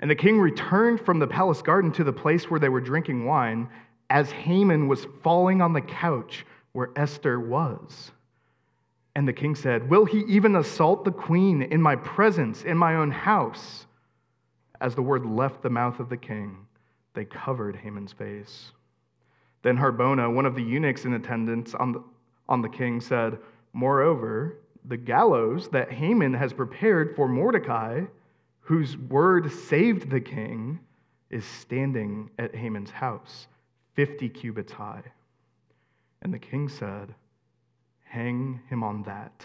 And 0.00 0.10
the 0.10 0.16
king 0.16 0.38
returned 0.38 1.00
from 1.00 1.18
the 1.18 1.26
palace 1.26 1.62
garden 1.62 1.92
to 1.92 2.04
the 2.04 2.12
place 2.12 2.50
where 2.50 2.60
they 2.60 2.68
were 2.68 2.80
drinking 2.80 3.24
wine 3.24 3.68
as 4.10 4.30
Haman 4.30 4.88
was 4.88 5.06
falling 5.22 5.60
on 5.60 5.72
the 5.72 5.80
couch 5.80 6.44
where 6.72 6.90
Esther 6.96 7.40
was. 7.40 8.12
And 9.14 9.26
the 9.26 9.32
king 9.32 9.54
said, 9.54 9.90
Will 9.90 10.04
he 10.04 10.20
even 10.28 10.56
assault 10.56 11.04
the 11.04 11.10
queen 11.10 11.62
in 11.62 11.82
my 11.82 11.96
presence, 11.96 12.62
in 12.62 12.76
my 12.76 12.94
own 12.94 13.10
house? 13.10 13.86
As 14.80 14.94
the 14.94 15.02
word 15.02 15.26
left 15.26 15.62
the 15.62 15.70
mouth 15.70 15.98
of 15.98 16.08
the 16.08 16.16
king, 16.16 16.66
they 17.14 17.24
covered 17.24 17.76
Haman's 17.76 18.12
face. 18.12 18.72
Then 19.62 19.76
Harbona, 19.76 20.32
one 20.32 20.46
of 20.46 20.54
the 20.54 20.62
eunuchs 20.62 21.04
in 21.04 21.14
attendance 21.14 21.74
on 21.74 21.92
the, 21.92 22.04
on 22.48 22.62
the 22.62 22.68
king, 22.68 23.00
said, 23.00 23.38
Moreover, 23.72 24.58
the 24.84 24.96
gallows 24.96 25.68
that 25.70 25.92
Haman 25.92 26.34
has 26.34 26.52
prepared 26.52 27.16
for 27.16 27.28
Mordecai, 27.28 28.02
whose 28.60 28.96
word 28.96 29.50
saved 29.50 30.10
the 30.10 30.20
king, 30.20 30.78
is 31.30 31.44
standing 31.44 32.30
at 32.38 32.54
Haman's 32.54 32.90
house, 32.90 33.48
50 33.94 34.28
cubits 34.28 34.72
high. 34.72 35.02
And 36.22 36.32
the 36.32 36.38
king 36.38 36.68
said, 36.68 37.14
Hang 38.08 38.60
him 38.68 38.82
on 38.82 39.02
that. 39.04 39.44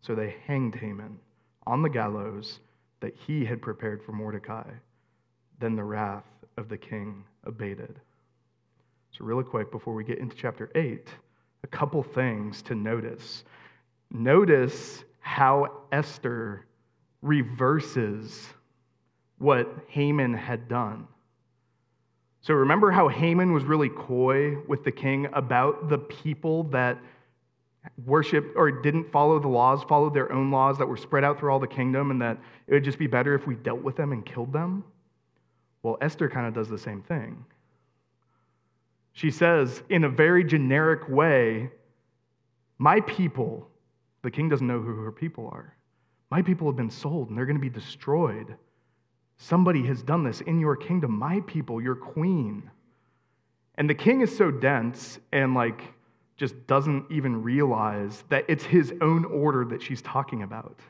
So 0.00 0.14
they 0.14 0.36
hanged 0.46 0.74
Haman 0.74 1.18
on 1.66 1.82
the 1.82 1.88
gallows 1.88 2.60
that 3.00 3.14
he 3.26 3.44
had 3.44 3.62
prepared 3.62 4.02
for 4.02 4.12
Mordecai. 4.12 4.68
Then 5.60 5.76
the 5.76 5.84
wrath 5.84 6.24
of 6.56 6.68
the 6.68 6.78
king 6.78 7.24
abated. 7.44 8.00
So, 9.12 9.24
really 9.24 9.44
quick, 9.44 9.70
before 9.70 9.94
we 9.94 10.04
get 10.04 10.18
into 10.18 10.34
chapter 10.34 10.70
8, 10.74 11.06
a 11.62 11.66
couple 11.66 12.02
things 12.02 12.62
to 12.62 12.74
notice. 12.74 13.44
Notice 14.10 15.04
how 15.20 15.82
Esther 15.92 16.66
reverses 17.20 18.48
what 19.38 19.68
Haman 19.88 20.34
had 20.34 20.68
done. 20.68 21.06
So 22.42 22.54
remember 22.54 22.90
how 22.90 23.06
Haman 23.06 23.52
was 23.52 23.62
really 23.64 23.88
coy 23.88 24.58
with 24.66 24.82
the 24.82 24.90
king 24.90 25.28
about 25.32 25.88
the 25.88 25.98
people 25.98 26.64
that 26.64 26.98
worshiped 28.04 28.56
or 28.56 28.70
didn't 28.70 29.10
follow 29.10 29.38
the 29.38 29.48
laws, 29.48 29.82
followed 29.84 30.14
their 30.14 30.32
own 30.32 30.50
laws 30.50 30.78
that 30.78 30.86
were 30.86 30.96
spread 30.96 31.24
out 31.24 31.38
through 31.38 31.52
all 31.52 31.58
the 31.58 31.66
kingdom, 31.66 32.10
and 32.10 32.22
that 32.22 32.38
it 32.66 32.74
would 32.74 32.84
just 32.84 32.98
be 32.98 33.06
better 33.06 33.34
if 33.34 33.46
we 33.46 33.54
dealt 33.56 33.82
with 33.82 33.96
them 33.96 34.12
and 34.12 34.24
killed 34.24 34.52
them? 34.52 34.84
Well, 35.82 35.98
Esther 36.00 36.28
kind 36.28 36.46
of 36.46 36.54
does 36.54 36.68
the 36.68 36.78
same 36.78 37.02
thing. 37.02 37.44
She 39.12 39.30
says, 39.30 39.82
in 39.88 40.04
a 40.04 40.08
very 40.08 40.44
generic 40.44 41.08
way, 41.08 41.70
My 42.78 43.00
people, 43.00 43.68
the 44.22 44.30
king 44.30 44.48
doesn't 44.48 44.66
know 44.66 44.80
who 44.80 44.96
her 45.02 45.12
people 45.12 45.48
are. 45.52 45.76
My 46.30 46.42
people 46.42 46.66
have 46.66 46.76
been 46.76 46.90
sold 46.90 47.28
and 47.28 47.38
they're 47.38 47.46
going 47.46 47.56
to 47.56 47.60
be 47.60 47.68
destroyed. 47.68 48.56
Somebody 49.36 49.86
has 49.86 50.02
done 50.02 50.24
this 50.24 50.40
in 50.40 50.58
your 50.58 50.76
kingdom, 50.76 51.18
my 51.18 51.40
people, 51.46 51.80
your 51.80 51.94
queen. 51.94 52.70
And 53.76 53.88
the 53.88 53.94
king 53.94 54.20
is 54.20 54.36
so 54.36 54.50
dense 54.50 55.18
and 55.32 55.54
like 55.54 55.80
just 56.42 56.66
doesn't 56.66 57.04
even 57.08 57.40
realize 57.40 58.24
that 58.28 58.44
it's 58.48 58.64
his 58.64 58.92
own 59.00 59.24
order 59.26 59.64
that 59.64 59.80
she's 59.80 60.02
talking 60.02 60.42
about. 60.42 60.80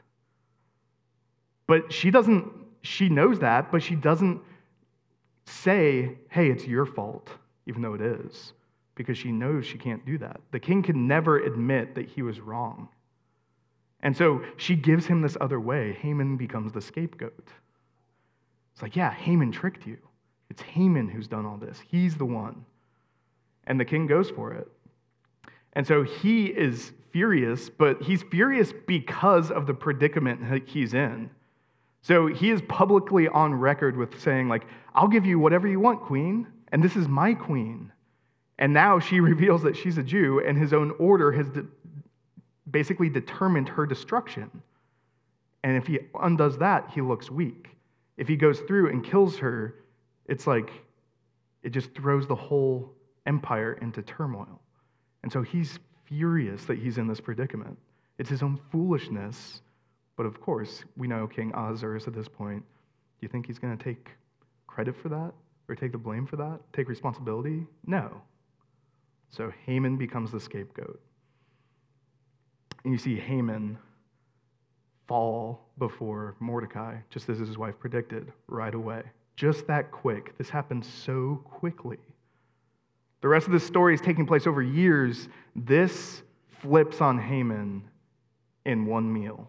But 1.66 1.92
she 1.92 2.10
doesn't, 2.10 2.50
she 2.80 3.10
knows 3.10 3.40
that, 3.40 3.70
but 3.70 3.82
she 3.82 3.94
doesn't 3.94 4.40
say, 5.44 6.16
hey, 6.30 6.48
it's 6.48 6.64
your 6.64 6.86
fault, 6.86 7.28
even 7.66 7.82
though 7.82 7.92
it 7.92 8.00
is, 8.00 8.54
because 8.94 9.18
she 9.18 9.30
knows 9.30 9.66
she 9.66 9.76
can't 9.76 10.06
do 10.06 10.16
that. 10.16 10.40
The 10.52 10.58
king 10.58 10.82
can 10.82 11.06
never 11.06 11.40
admit 11.40 11.96
that 11.96 12.08
he 12.08 12.22
was 12.22 12.40
wrong. 12.40 12.88
And 14.00 14.16
so 14.16 14.42
she 14.56 14.74
gives 14.74 15.04
him 15.04 15.20
this 15.20 15.36
other 15.38 15.60
way. 15.60 15.98
Haman 16.00 16.38
becomes 16.38 16.72
the 16.72 16.80
scapegoat. 16.80 17.48
It's 18.72 18.80
like, 18.80 18.96
yeah, 18.96 19.12
Haman 19.12 19.52
tricked 19.52 19.86
you. 19.86 19.98
It's 20.48 20.62
Haman 20.62 21.10
who's 21.10 21.28
done 21.28 21.44
all 21.44 21.58
this. 21.58 21.78
He's 21.90 22.16
the 22.16 22.24
one. 22.24 22.64
And 23.66 23.78
the 23.78 23.84
king 23.84 24.06
goes 24.06 24.30
for 24.30 24.54
it. 24.54 24.66
And 25.74 25.86
so 25.86 26.02
he 26.02 26.46
is 26.46 26.92
furious, 27.10 27.68
but 27.70 28.02
he's 28.02 28.22
furious 28.22 28.72
because 28.86 29.50
of 29.50 29.66
the 29.66 29.74
predicament 29.74 30.68
he's 30.68 30.94
in. 30.94 31.30
So 32.02 32.26
he 32.26 32.50
is 32.50 32.60
publicly 32.62 33.28
on 33.28 33.54
record 33.54 33.96
with 33.96 34.20
saying, 34.20 34.48
like, 34.48 34.64
I'll 34.94 35.08
give 35.08 35.24
you 35.24 35.38
whatever 35.38 35.68
you 35.68 35.78
want, 35.78 36.02
queen, 36.02 36.46
and 36.72 36.82
this 36.82 36.96
is 36.96 37.06
my 37.06 37.34
queen. 37.34 37.92
And 38.58 38.72
now 38.72 38.98
she 38.98 39.20
reveals 39.32 39.62
that 39.62 39.76
she's 39.76 39.98
a 39.98 40.02
Jew, 40.02 40.42
and 40.44 40.58
his 40.58 40.72
own 40.72 40.92
order 40.98 41.30
has 41.32 41.48
de- 41.48 41.66
basically 42.70 43.08
determined 43.08 43.68
her 43.68 43.86
destruction. 43.86 44.50
And 45.62 45.76
if 45.76 45.86
he 45.86 46.00
undoes 46.20 46.58
that, 46.58 46.90
he 46.92 47.00
looks 47.00 47.30
weak. 47.30 47.68
If 48.16 48.26
he 48.26 48.36
goes 48.36 48.60
through 48.60 48.90
and 48.90 49.04
kills 49.04 49.38
her, 49.38 49.76
it's 50.26 50.46
like 50.46 50.70
it 51.62 51.70
just 51.70 51.94
throws 51.94 52.26
the 52.26 52.34
whole 52.34 52.92
empire 53.26 53.74
into 53.80 54.02
turmoil. 54.02 54.61
And 55.22 55.32
so 55.32 55.42
he's 55.42 55.78
furious 56.04 56.64
that 56.64 56.78
he's 56.78 56.98
in 56.98 57.06
this 57.06 57.20
predicament. 57.20 57.78
It's 58.18 58.28
his 58.28 58.42
own 58.42 58.60
foolishness 58.70 59.62
but 60.16 60.26
of 60.26 60.40
course, 60.40 60.84
we 60.96 61.08
know 61.08 61.26
King 61.26 61.52
Ahasuerus 61.54 62.06
at 62.06 62.14
this 62.14 62.28
point. 62.28 62.62
Do 62.62 63.18
you 63.22 63.28
think 63.28 63.46
he's 63.46 63.58
going 63.58 63.76
to 63.76 63.82
take 63.82 64.10
credit 64.66 64.94
for 64.96 65.08
that 65.08 65.32
or 65.68 65.74
take 65.74 65.92
the 65.92 65.98
blame 65.98 66.26
for 66.26 66.36
that? 66.36 66.60
Take 66.72 66.88
responsibility? 66.88 67.66
No. 67.86 68.22
So 69.30 69.52
Haman 69.66 69.96
becomes 69.96 70.30
the 70.30 70.40
scapegoat. 70.40 71.00
And 72.84 72.92
you 72.92 72.98
see 72.98 73.16
Haman 73.16 73.78
fall 75.06 75.60
before 75.78 76.36
Mordecai, 76.40 76.96
just 77.10 77.28
as 77.28 77.38
his 77.38 77.56
wife 77.56 77.78
predicted, 77.78 78.32
right 78.48 78.74
away. 78.74 79.02
Just 79.36 79.66
that 79.68 79.90
quick. 79.90 80.36
This 80.36 80.50
happened 80.50 80.84
so 80.84 81.40
quickly. 81.44 81.98
The 83.22 83.28
rest 83.28 83.46
of 83.46 83.52
the 83.52 83.60
story 83.60 83.94
is 83.94 84.00
taking 84.00 84.26
place 84.26 84.46
over 84.46 84.60
years. 84.60 85.28
This 85.56 86.22
flips 86.60 87.00
on 87.00 87.18
Haman 87.18 87.84
in 88.66 88.84
one 88.86 89.10
meal 89.12 89.48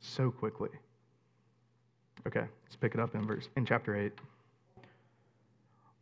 so 0.00 0.30
quickly. 0.30 0.70
Okay, 2.26 2.44
let's 2.64 2.76
pick 2.76 2.94
it 2.94 3.00
up 3.00 3.14
in 3.14 3.26
verse 3.26 3.48
in 3.56 3.64
chapter 3.64 3.96
8. 3.96 4.12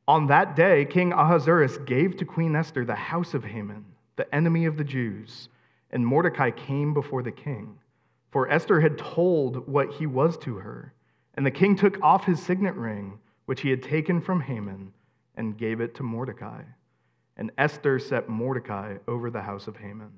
On 0.09 0.27
that 0.29 0.57
day, 0.57 0.85
King 0.85 1.13
Ahasuerus 1.13 1.79
gave 1.79 2.17
to 2.17 2.25
Queen 2.25 2.57
Esther 2.57 2.85
the 2.85 2.95
house 2.95 3.35
of 3.35 3.45
Haman, 3.45 3.85
the 4.17 4.35
enemy 4.35 4.65
of 4.65 4.77
the 4.77 4.85
Jews, 4.85 5.49
and 5.91 6.07
Mordecai 6.07 6.51
came 6.51 6.95
before 6.95 7.23
the 7.23 7.31
king. 7.31 7.79
For 8.31 8.51
Esther 8.51 8.81
had 8.81 8.97
told 8.97 9.69
what 9.69 9.93
he 9.93 10.07
was 10.07 10.39
to 10.39 10.57
her, 10.57 10.95
and 11.35 11.45
the 11.45 11.51
king 11.51 11.77
took 11.77 12.03
off 12.03 12.25
his 12.25 12.43
signet 12.43 12.75
ring, 12.75 13.19
which 13.45 13.61
he 13.61 13.71
had 13.71 13.83
taken 13.83 14.21
from 14.21 14.41
Haman, 14.41 14.93
and 15.37 15.59
gave 15.59 15.81
it 15.81 15.95
to 15.97 16.03
Mordecai. 16.03 16.63
And 17.37 17.51
Esther 17.59 17.99
set 17.99 18.29
Mordecai 18.29 18.97
over 19.09 19.31
the 19.31 19.43
house 19.43 19.67
of 19.67 19.77
Haman. 19.77 20.13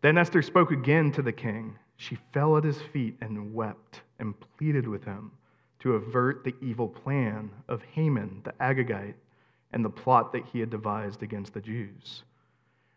Then 0.00 0.18
Esther 0.18 0.42
spoke 0.42 0.70
again 0.70 1.12
to 1.12 1.22
the 1.22 1.32
king 1.32 1.78
she 1.96 2.18
fell 2.32 2.56
at 2.56 2.64
his 2.64 2.80
feet 2.80 3.16
and 3.20 3.54
wept 3.54 4.02
and 4.18 4.34
pleaded 4.58 4.86
with 4.86 5.04
him 5.04 5.32
to 5.80 5.94
avert 5.94 6.44
the 6.44 6.54
evil 6.60 6.88
plan 6.88 7.50
of 7.68 7.82
Haman 7.82 8.42
the 8.44 8.52
Agagite 8.60 9.14
and 9.72 9.84
the 9.84 9.90
plot 9.90 10.32
that 10.32 10.44
he 10.44 10.60
had 10.60 10.70
devised 10.70 11.22
against 11.22 11.54
the 11.54 11.60
Jews. 11.60 12.22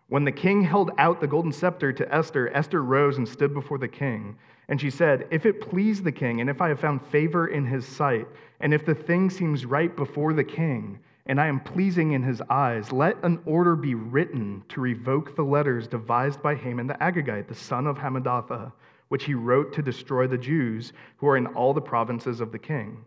When 0.08 0.26
the 0.26 0.32
king 0.32 0.64
held 0.64 0.92
out 0.98 1.22
the 1.22 1.28
golden 1.28 1.52
scepter 1.52 1.94
to 1.94 2.14
Esther, 2.14 2.50
Esther 2.54 2.84
rose 2.84 3.18
and 3.18 3.28
stood 3.28 3.54
before 3.54 3.78
the 3.78 3.88
king. 3.88 4.38
And 4.68 4.82
she 4.82 4.90
said, 4.90 5.28
If 5.30 5.46
it 5.46 5.62
please 5.62 6.02
the 6.02 6.12
king, 6.12 6.42
and 6.42 6.50
if 6.50 6.62
I 6.62 6.70
have 6.70 6.80
found 6.80 7.06
favor 7.08 7.48
in 7.48 7.66
his 7.66 7.86
sight, 7.86 8.28
and 8.60 8.74
if 8.74 8.86
the 8.86 8.96
thing 8.96 9.30
seems 9.30 9.66
right 9.66 9.96
before 9.96 10.34
the 10.34 10.44
king, 10.44 11.00
and 11.26 11.40
I 11.40 11.48
am 11.48 11.60
pleasing 11.60 12.14
in 12.14 12.24
his 12.24 12.42
eyes, 12.50 12.92
let 12.92 13.24
an 13.24 13.40
order 13.46 13.76
be 13.76 13.94
written 13.96 14.64
to 14.70 14.82
revoke 14.82 15.36
the 15.36 15.44
letters 15.44 15.88
devised 15.88 16.42
by 16.42 16.56
Haman 16.56 16.88
the 16.88 16.96
Agagite, 16.96 17.48
the 17.48 17.56
son 17.56 17.86
of 17.86 17.98
Hammedatha, 17.98 18.72
which 19.10 19.26
he 19.26 19.34
wrote 19.34 19.74
to 19.74 19.82
destroy 19.82 20.28
the 20.28 20.38
Jews 20.38 20.94
who 21.18 21.28
are 21.28 21.38
in 21.38 21.48
all 21.48 21.74
the 21.74 21.82
provinces 21.82 22.42
of 22.42 22.52
the 22.52 22.60
king. 22.60 23.06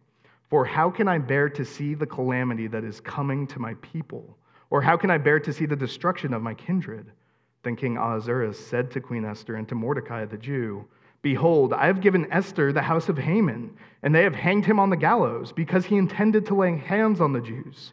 For 0.51 0.65
how 0.65 0.91
can 0.91 1.09
I 1.09 1.19
bear 1.19 1.49
to 1.49 1.65
see 1.65 1.95
the 1.95 2.07
calamity 2.07 2.67
that 2.67 2.85
is 2.85 3.01
coming 3.01 3.47
to 3.49 3.59
my 3.59 3.75
people? 3.81 4.37
Or 4.71 4.83
how 4.83 4.97
can 4.97 5.11
I 5.11 5.19
bear 5.19 5.41
to 5.41 5.53
see 5.53 5.67
the 5.67 5.77
destruction 5.77 6.35
of 6.35 6.43
my 6.43 6.55
kindred? 6.55 7.11
Then 7.63 7.77
King 7.77 7.97
Ahasuerus 7.97 8.59
said 8.59 8.91
to 8.91 9.01
Queen 9.01 9.25
Esther 9.25 9.57
and 9.57 9.69
to 9.69 9.75
Mordecai 9.75 10.25
the 10.25 10.37
Jew, 10.37 10.85
Behold, 11.23 11.73
I 11.73 11.87
have 11.87 12.01
given 12.01 12.31
Esther 12.33 12.73
the 12.73 12.83
house 12.83 13.09
of 13.09 13.17
Haman, 13.17 13.77
and 14.03 14.15
they 14.15 14.25
have 14.25 14.35
hanged 14.35 14.67
him 14.67 14.81
on 14.81 14.91
the 14.91 14.97
gallows, 14.97 15.53
because 15.53 15.87
he 15.87 15.97
intended 15.97 16.47
to 16.47 16.55
lay 16.55 16.77
hands 16.77 17.21
on 17.21 17.33
the 17.33 17.41
Jews. 17.41 17.93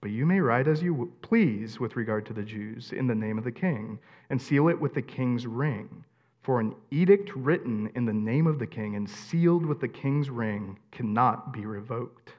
But 0.00 0.10
you 0.10 0.26
may 0.26 0.40
write 0.40 0.68
as 0.68 0.82
you 0.82 1.12
please 1.22 1.80
with 1.80 1.96
regard 1.96 2.26
to 2.26 2.32
the 2.32 2.42
Jews 2.42 2.92
in 2.92 3.06
the 3.06 3.14
name 3.14 3.38
of 3.38 3.44
the 3.44 3.52
king, 3.52 3.98
and 4.30 4.40
seal 4.40 4.68
it 4.68 4.80
with 4.80 4.94
the 4.94 5.02
king's 5.02 5.46
ring. 5.46 6.04
For 6.42 6.60
an 6.60 6.74
edict 6.90 7.34
written 7.34 7.90
in 7.96 8.04
the 8.04 8.12
name 8.12 8.46
of 8.46 8.58
the 8.58 8.66
king 8.68 8.94
and 8.94 9.10
sealed 9.10 9.66
with 9.66 9.80
the 9.80 9.88
king's 9.88 10.30
ring 10.30 10.78
cannot 10.92 11.52
be 11.52 11.66
revoked. 11.66 12.34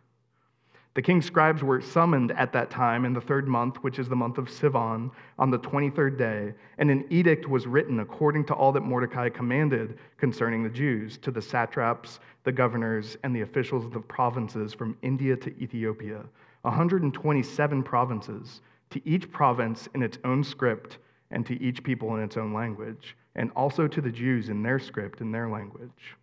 The 0.97 1.01
king's 1.03 1.25
scribes 1.25 1.61
were 1.61 1.79
summoned 1.79 2.31
at 2.31 2.51
that 2.53 2.71
time 2.71 3.05
in 3.05 3.13
the 3.13 3.21
third 3.21 3.47
month, 3.47 3.83
which 3.83 3.99
is 3.99 4.09
the 4.09 4.15
month 4.15 4.39
of 4.39 4.49
Sivan, 4.49 5.11
on 5.37 5.51
the 5.51 5.59
23rd 5.59 6.17
day, 6.17 6.53
and 6.79 6.89
an 6.89 7.05
edict 7.11 7.47
was 7.47 7.67
written 7.67 7.99
according 7.99 8.45
to 8.45 8.55
all 8.55 8.71
that 8.71 8.81
Mordecai 8.81 9.29
commanded 9.29 9.99
concerning 10.17 10.63
the 10.63 10.71
Jews 10.71 11.19
to 11.19 11.29
the 11.29 11.41
satraps, 11.41 12.19
the 12.45 12.51
governors, 12.51 13.15
and 13.23 13.35
the 13.35 13.41
officials 13.41 13.85
of 13.85 13.91
the 13.91 13.99
provinces 13.99 14.73
from 14.73 14.97
India 15.03 15.35
to 15.35 15.55
Ethiopia, 15.61 16.23
127 16.67 17.83
provinces, 17.83 18.61
to 18.89 19.01
each 19.07 19.31
province 19.31 19.87
in 19.95 20.03
its 20.03 20.17
own 20.23 20.43
script 20.43 20.97
and 21.31 21.45
to 21.45 21.61
each 21.61 21.83
people 21.83 22.15
in 22.15 22.23
its 22.23 22.37
own 22.37 22.53
language 22.53 23.15
and 23.35 23.51
also 23.55 23.87
to 23.87 24.01
the 24.01 24.11
Jews 24.11 24.49
in 24.49 24.63
their 24.63 24.79
script, 24.79 25.21
in 25.21 25.31
their 25.31 25.49
language. 25.49 26.15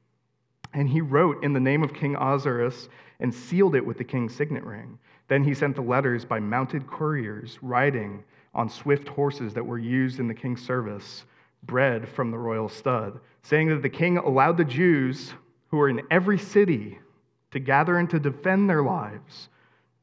And 0.72 0.88
he 0.88 1.00
wrote 1.00 1.44
in 1.44 1.52
the 1.52 1.60
name 1.60 1.82
of 1.82 1.94
King 1.94 2.16
Ahasuerus 2.16 2.88
and 3.20 3.32
sealed 3.32 3.76
it 3.76 3.86
with 3.86 3.96
the 3.96 4.04
king's 4.04 4.34
signet 4.34 4.64
ring. 4.64 4.98
Then 5.28 5.44
he 5.44 5.54
sent 5.54 5.76
the 5.76 5.82
letters 5.82 6.24
by 6.24 6.40
mounted 6.40 6.86
couriers 6.86 7.58
riding 7.62 8.24
on 8.54 8.68
swift 8.68 9.08
horses 9.08 9.54
that 9.54 9.64
were 9.64 9.78
used 9.78 10.18
in 10.18 10.28
the 10.28 10.34
king's 10.34 10.64
service, 10.64 11.24
bred 11.62 12.08
from 12.08 12.30
the 12.30 12.38
royal 12.38 12.68
stud, 12.68 13.20
saying 13.42 13.68
that 13.68 13.82
the 13.82 13.88
king 13.88 14.18
allowed 14.18 14.56
the 14.56 14.64
Jews 14.64 15.32
who 15.68 15.76
were 15.76 15.88
in 15.88 16.02
every 16.10 16.38
city 16.38 16.98
to 17.52 17.60
gather 17.60 17.98
and 17.98 18.10
to 18.10 18.18
defend 18.18 18.68
their 18.68 18.82
lives, 18.82 19.48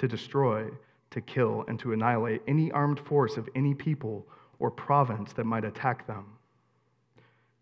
to 0.01 0.07
destroy, 0.07 0.69
to 1.11 1.21
kill, 1.21 1.63
and 1.69 1.79
to 1.79 1.93
annihilate 1.93 2.41
any 2.47 2.69
armed 2.71 2.99
force 2.99 3.37
of 3.37 3.47
any 3.55 3.73
people 3.73 4.27
or 4.59 4.69
province 4.69 5.31
that 5.33 5.45
might 5.45 5.63
attack 5.63 6.05
them 6.05 6.25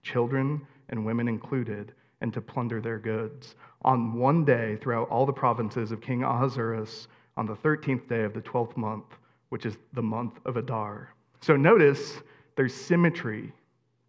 children 0.03 0.65
and 0.89 1.05
women 1.05 1.27
included, 1.27 1.93
and 2.21 2.33
to 2.33 2.41
plunder 2.41 2.81
their 2.81 2.97
goods. 2.97 3.55
On 3.83 4.13
one 4.13 4.43
day, 4.43 4.77
throughout 4.81 5.09
all 5.09 5.25
the 5.25 5.33
provinces 5.33 5.91
of 5.91 6.01
King 6.01 6.23
Ahasuerus, 6.23 7.07
on 7.37 7.45
the 7.45 7.55
13th 7.55 8.09
day 8.09 8.23
of 8.23 8.33
the 8.33 8.41
12th 8.41 8.75
month, 8.75 9.05
which 9.49 9.65
is 9.65 9.77
the 9.93 10.01
month 10.01 10.39
of 10.45 10.57
Adar. 10.57 11.13
So 11.41 11.55
notice 11.55 12.21
there's 12.55 12.73
symmetry 12.73 13.53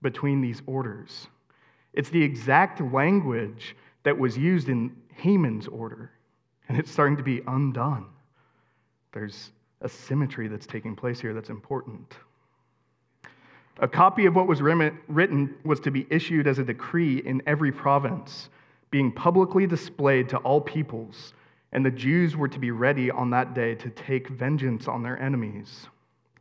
between 0.02 0.40
these 0.40 0.62
orders. 0.66 1.28
It's 1.92 2.10
the 2.10 2.22
exact 2.22 2.80
language 2.80 3.76
that 4.02 4.18
was 4.18 4.36
used 4.36 4.68
in 4.68 4.96
Haman's 5.14 5.68
order, 5.68 6.10
and 6.68 6.78
it's 6.78 6.90
starting 6.90 7.16
to 7.18 7.22
be 7.22 7.42
undone. 7.46 8.06
There's 9.12 9.52
a 9.80 9.88
symmetry 9.88 10.48
that's 10.48 10.66
taking 10.66 10.94
place 10.94 11.20
here 11.20 11.34
that's 11.34 11.50
important. 11.50 12.14
A 13.78 13.88
copy 13.88 14.26
of 14.26 14.36
what 14.36 14.46
was 14.46 14.60
written 14.60 15.54
was 15.64 15.80
to 15.80 15.90
be 15.90 16.06
issued 16.10 16.46
as 16.46 16.58
a 16.58 16.64
decree 16.64 17.18
in 17.18 17.42
every 17.46 17.72
province, 17.72 18.50
being 18.90 19.10
publicly 19.10 19.66
displayed 19.66 20.28
to 20.28 20.36
all 20.38 20.60
peoples, 20.60 21.32
and 21.72 21.86
the 21.86 21.90
Jews 21.90 22.36
were 22.36 22.48
to 22.48 22.58
be 22.58 22.72
ready 22.72 23.10
on 23.10 23.30
that 23.30 23.54
day 23.54 23.74
to 23.76 23.90
take 23.90 24.28
vengeance 24.28 24.86
on 24.86 25.02
their 25.02 25.18
enemies. 25.18 25.86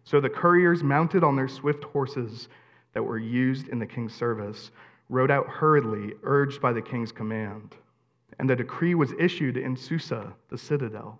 So 0.03 0.19
the 0.19 0.29
couriers, 0.29 0.83
mounted 0.83 1.23
on 1.23 1.35
their 1.35 1.47
swift 1.47 1.83
horses 1.83 2.49
that 2.93 3.03
were 3.03 3.19
used 3.19 3.67
in 3.69 3.79
the 3.79 3.85
king's 3.85 4.13
service, 4.13 4.71
rode 5.07 5.31
out 5.31 5.47
hurriedly, 5.47 6.13
urged 6.23 6.61
by 6.61 6.73
the 6.73 6.81
king's 6.81 7.11
command. 7.11 7.75
And 8.39 8.49
the 8.49 8.55
decree 8.55 8.95
was 8.95 9.13
issued 9.19 9.55
in 9.55 9.77
Susa, 9.77 10.33
the 10.49 10.57
citadel. 10.57 11.19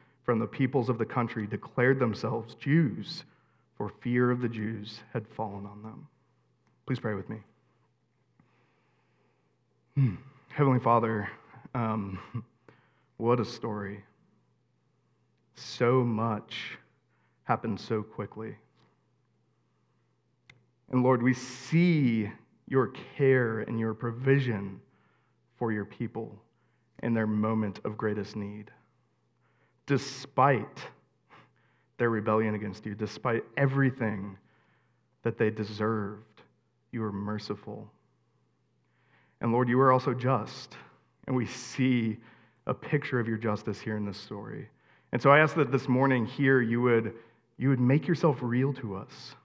from 0.23 0.39
the 0.39 0.47
peoples 0.47 0.89
of 0.89 0.97
the 0.97 1.05
country 1.05 1.47
declared 1.47 1.99
themselves 1.99 2.55
Jews, 2.55 3.23
for 3.75 3.89
fear 3.89 4.29
of 4.29 4.41
the 4.41 4.49
Jews 4.49 4.99
had 5.13 5.27
fallen 5.27 5.65
on 5.65 5.81
them. 5.81 6.07
Please 6.85 6.99
pray 6.99 7.15
with 7.15 7.29
me. 7.29 7.37
Hmm. 9.95 10.15
Heavenly 10.49 10.79
Father, 10.79 11.29
um, 11.73 12.19
what 13.17 13.39
a 13.39 13.45
story. 13.45 14.03
So 15.55 16.03
much 16.03 16.77
happened 17.43 17.79
so 17.79 18.03
quickly. 18.03 18.55
And 20.91 21.03
Lord, 21.03 21.23
we 21.23 21.33
see 21.33 22.29
your 22.67 22.93
care 23.17 23.59
and 23.59 23.79
your 23.79 23.93
provision 23.93 24.79
for 25.57 25.71
your 25.71 25.85
people 25.85 26.41
in 27.03 27.13
their 27.13 27.27
moment 27.27 27.79
of 27.83 27.97
greatest 27.97 28.35
need 28.35 28.71
despite 29.91 30.79
their 31.97 32.09
rebellion 32.09 32.55
against 32.55 32.85
you, 32.85 32.95
despite 32.95 33.43
everything 33.57 34.37
that 35.23 35.37
they 35.37 35.49
deserved, 35.49 36.43
you 36.93 37.01
were 37.01 37.11
merciful. 37.11 37.91
And 39.41 39.51
Lord, 39.51 39.67
you 39.67 39.77
are 39.81 39.91
also 39.91 40.13
just. 40.13 40.77
And 41.27 41.35
we 41.35 41.45
see 41.45 42.15
a 42.67 42.73
picture 42.73 43.19
of 43.19 43.27
your 43.27 43.35
justice 43.35 43.81
here 43.81 43.97
in 43.97 44.05
this 44.05 44.17
story. 44.17 44.69
And 45.11 45.21
so 45.21 45.29
I 45.29 45.39
ask 45.39 45.55
that 45.55 45.73
this 45.73 45.89
morning 45.89 46.25
here 46.25 46.61
you 46.61 46.81
would, 46.81 47.13
you 47.57 47.67
would 47.67 47.81
make 47.81 48.07
yourself 48.07 48.37
real 48.39 48.71
to 48.75 48.95
us, 48.95 49.35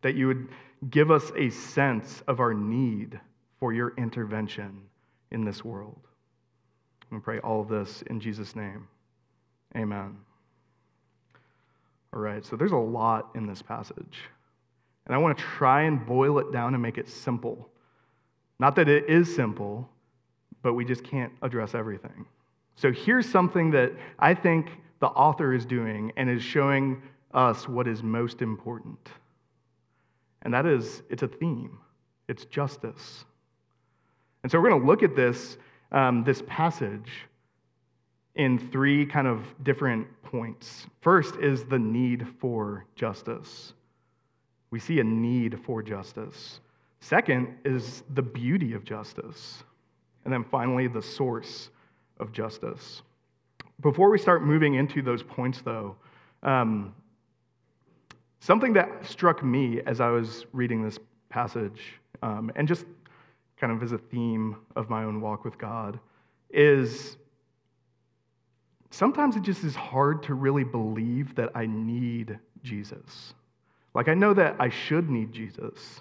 that 0.00 0.14
you 0.14 0.26
would 0.26 0.48
give 0.88 1.10
us 1.10 1.32
a 1.36 1.50
sense 1.50 2.22
of 2.26 2.40
our 2.40 2.54
need 2.54 3.20
for 3.60 3.74
your 3.74 3.92
intervention 3.98 4.80
in 5.32 5.44
this 5.44 5.62
world. 5.62 6.00
We 7.10 7.18
pray 7.18 7.40
all 7.40 7.60
of 7.60 7.68
this 7.68 8.00
in 8.06 8.20
Jesus' 8.20 8.56
name. 8.56 8.88
Amen. 9.74 10.16
All 12.12 12.20
right, 12.20 12.44
so 12.44 12.56
there's 12.56 12.72
a 12.72 12.76
lot 12.76 13.30
in 13.34 13.46
this 13.46 13.62
passage. 13.62 14.18
And 15.06 15.14
I 15.14 15.18
want 15.18 15.36
to 15.36 15.44
try 15.44 15.82
and 15.82 16.04
boil 16.04 16.38
it 16.38 16.52
down 16.52 16.74
and 16.74 16.82
make 16.82 16.98
it 16.98 17.08
simple. 17.08 17.68
Not 18.58 18.74
that 18.76 18.88
it 18.88 19.08
is 19.08 19.34
simple, 19.34 19.88
but 20.62 20.74
we 20.74 20.84
just 20.84 21.04
can't 21.04 21.32
address 21.42 21.74
everything. 21.74 22.26
So 22.74 22.92
here's 22.92 23.28
something 23.28 23.70
that 23.72 23.92
I 24.18 24.34
think 24.34 24.70
the 25.00 25.08
author 25.08 25.54
is 25.54 25.64
doing 25.64 26.12
and 26.16 26.28
is 26.28 26.42
showing 26.42 27.02
us 27.32 27.68
what 27.68 27.86
is 27.86 28.02
most 28.02 28.42
important. 28.42 29.10
And 30.42 30.54
that 30.54 30.66
is, 30.66 31.02
it's 31.10 31.22
a 31.22 31.28
theme, 31.28 31.78
it's 32.28 32.44
justice. 32.46 33.24
And 34.42 34.50
so 34.50 34.60
we're 34.60 34.70
going 34.70 34.80
to 34.80 34.86
look 34.86 35.02
at 35.02 35.16
this, 35.16 35.58
um, 35.92 36.24
this 36.24 36.42
passage 36.46 37.10
in 38.36 38.58
three 38.70 39.04
kind 39.04 39.26
of 39.26 39.42
different 39.64 40.06
points. 40.22 40.86
First 41.00 41.36
is 41.36 41.64
the 41.64 41.78
need 41.78 42.26
for 42.38 42.84
justice. 42.94 43.72
We 44.70 44.78
see 44.78 45.00
a 45.00 45.04
need 45.04 45.58
for 45.64 45.82
justice. 45.82 46.60
Second 47.00 47.54
is 47.64 48.02
the 48.14 48.22
beauty 48.22 48.74
of 48.74 48.84
justice. 48.84 49.64
And 50.24 50.32
then 50.32 50.44
finally, 50.44 50.86
the 50.88 51.02
source 51.02 51.70
of 52.18 52.32
justice. 52.32 53.02
Before 53.80 54.10
we 54.10 54.18
start 54.18 54.42
moving 54.42 54.74
into 54.74 55.02
those 55.02 55.22
points, 55.22 55.62
though, 55.62 55.96
um, 56.42 56.94
something 58.40 58.72
that 58.74 59.06
struck 59.06 59.42
me 59.42 59.80
as 59.86 60.00
I 60.00 60.08
was 60.08 60.46
reading 60.52 60.82
this 60.82 60.98
passage, 61.28 61.94
um, 62.22 62.50
and 62.56 62.66
just 62.66 62.86
kind 63.56 63.72
of 63.72 63.82
as 63.82 63.92
a 63.92 63.98
theme 63.98 64.56
of 64.74 64.90
my 64.90 65.04
own 65.04 65.20
walk 65.20 65.44
with 65.44 65.56
God, 65.58 65.98
is 66.50 67.16
sometimes 68.90 69.36
it 69.36 69.42
just 69.42 69.64
is 69.64 69.74
hard 69.74 70.22
to 70.24 70.34
really 70.34 70.64
believe 70.64 71.34
that 71.36 71.50
I 71.54 71.66
need 71.66 72.38
Jesus. 72.62 73.34
Like, 73.94 74.08
I 74.08 74.14
know 74.14 74.34
that 74.34 74.56
I 74.58 74.68
should 74.68 75.08
need 75.08 75.32
Jesus. 75.32 76.00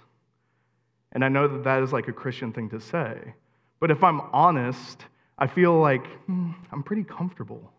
And 1.11 1.23
I 1.23 1.29
know 1.29 1.47
that 1.47 1.63
that 1.63 1.81
is 1.81 1.93
like 1.93 2.07
a 2.07 2.13
Christian 2.13 2.51
thing 2.51 2.69
to 2.69 2.79
say. 2.79 3.33
But 3.79 3.91
if 3.91 4.03
I'm 4.03 4.21
honest, 4.33 5.05
I 5.37 5.47
feel 5.47 5.79
like 5.79 6.05
hmm, 6.25 6.51
I'm 6.71 6.83
pretty 6.83 7.03
comfortable. 7.03 7.71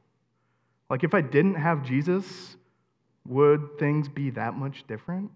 Like, 0.89 1.05
if 1.05 1.15
I 1.15 1.21
didn't 1.21 1.57
have 1.57 1.83
Jesus, 1.83 2.57
would 3.27 3.79
things 3.79 4.09
be 4.09 4.31
that 4.31 4.55
much 4.55 4.87
different? 4.87 5.31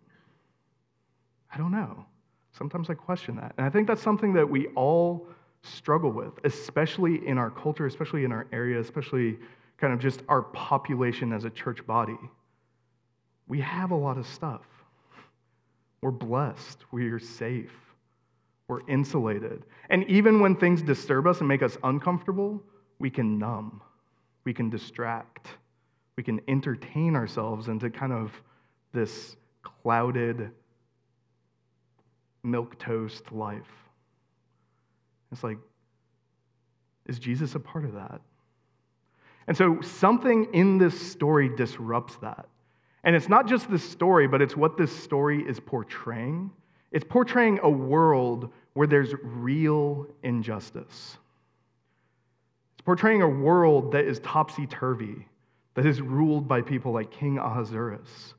I 1.53 1.59
don't 1.59 1.73
know. 1.73 2.07
Sometimes 2.53 2.89
I 2.89 2.95
question 2.95 3.37
that. 3.37 3.55
And 3.57 3.67
I 3.67 3.71
think 3.71 3.87
that's 3.87 4.03
something 4.03 4.33
that 4.35 4.49
we 4.49 4.69
all 4.69 5.27
struggle 5.63 6.11
with, 6.11 6.33
especially 6.45 7.27
in 7.27 7.39
our 7.39 7.51
culture, 7.51 7.87
especially 7.87 8.25
in 8.25 8.33
our 8.33 8.47
area, 8.53 8.81
especially 8.81 9.39
kind 9.81 9.93
of 9.93 9.99
just 9.99 10.23
our 10.29 10.43
population 10.43 11.33
as 11.33 11.45
a 11.45 11.51
church 11.51 11.87
body. 11.87 12.19
We 13.49 13.61
have 13.61 13.91
a 13.91 13.97
lot 13.97 14.19
of 14.19 14.27
stuff. 14.27 14.63
We're 16.03 16.11
blessed. 16.11 16.79
We 16.93 17.09
are 17.09 17.19
safe. 17.19 17.73
We're 18.69 18.87
insulated. 18.87 19.65
And 19.89 20.05
even 20.09 20.41
when 20.41 20.55
things 20.55 20.83
disturb 20.83 21.27
us 21.27 21.41
and 21.41 21.49
make 21.49 21.63
us 21.63 21.77
uncomfortable, 21.83 22.63
we 22.99 23.11
can 23.11 23.39
numb, 23.39 23.81
we 24.45 24.55
can 24.55 24.71
distract, 24.71 25.49
we 26.17 26.23
can 26.23 26.41
entertain 26.47 27.17
ourselves 27.17 27.69
into 27.69 27.91
kind 27.91 28.13
of 28.13 28.31
this 28.93 29.37
clouded, 29.63 30.51
milk 32.43 32.79
toast 32.79 33.33
life. 33.33 33.73
It's 35.33 35.43
like, 35.43 35.59
is 37.07 37.19
Jesus 37.19 37.55
a 37.55 37.61
part 37.61 37.85
of 37.85 37.95
that? 37.95 38.21
And 39.51 39.57
so 39.57 39.81
something 39.81 40.47
in 40.55 40.79
this 40.79 41.11
story 41.11 41.49
disrupts 41.49 42.15
that. 42.19 42.47
And 43.03 43.17
it's 43.17 43.29
not 43.29 43.49
just 43.49 43.69
this 43.69 43.83
story, 43.83 44.29
but 44.29 44.41
it's 44.41 44.57
what 44.57 44.77
this 44.77 44.97
story 44.97 45.43
is 45.43 45.59
portraying. 45.59 46.53
It's 46.93 47.05
portraying 47.05 47.59
a 47.65 47.69
world 47.69 48.53
where 48.75 48.87
there's 48.87 49.13
real 49.25 50.07
injustice. 50.23 51.19
It's 52.75 52.85
portraying 52.85 53.23
a 53.23 53.29
world 53.29 53.91
that 53.91 54.05
is 54.05 54.21
topsy 54.21 54.69
turvy, 54.69 55.27
that 55.75 55.85
is 55.85 56.01
ruled 56.01 56.47
by 56.47 56.63
people 56.63 56.93
like 56.93 57.11
King 57.11 57.39
Ahasuerus, 57.39 58.35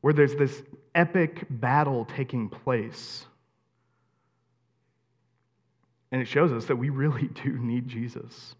where 0.00 0.12
there's 0.12 0.34
this 0.34 0.60
epic 0.92 1.46
battle 1.48 2.04
taking 2.04 2.48
place. 2.48 3.26
And 6.10 6.20
it 6.20 6.26
shows 6.26 6.50
us 6.50 6.64
that 6.64 6.74
we 6.74 6.90
really 6.90 7.28
do 7.44 7.50
need 7.60 7.86
Jesus. 7.86 8.56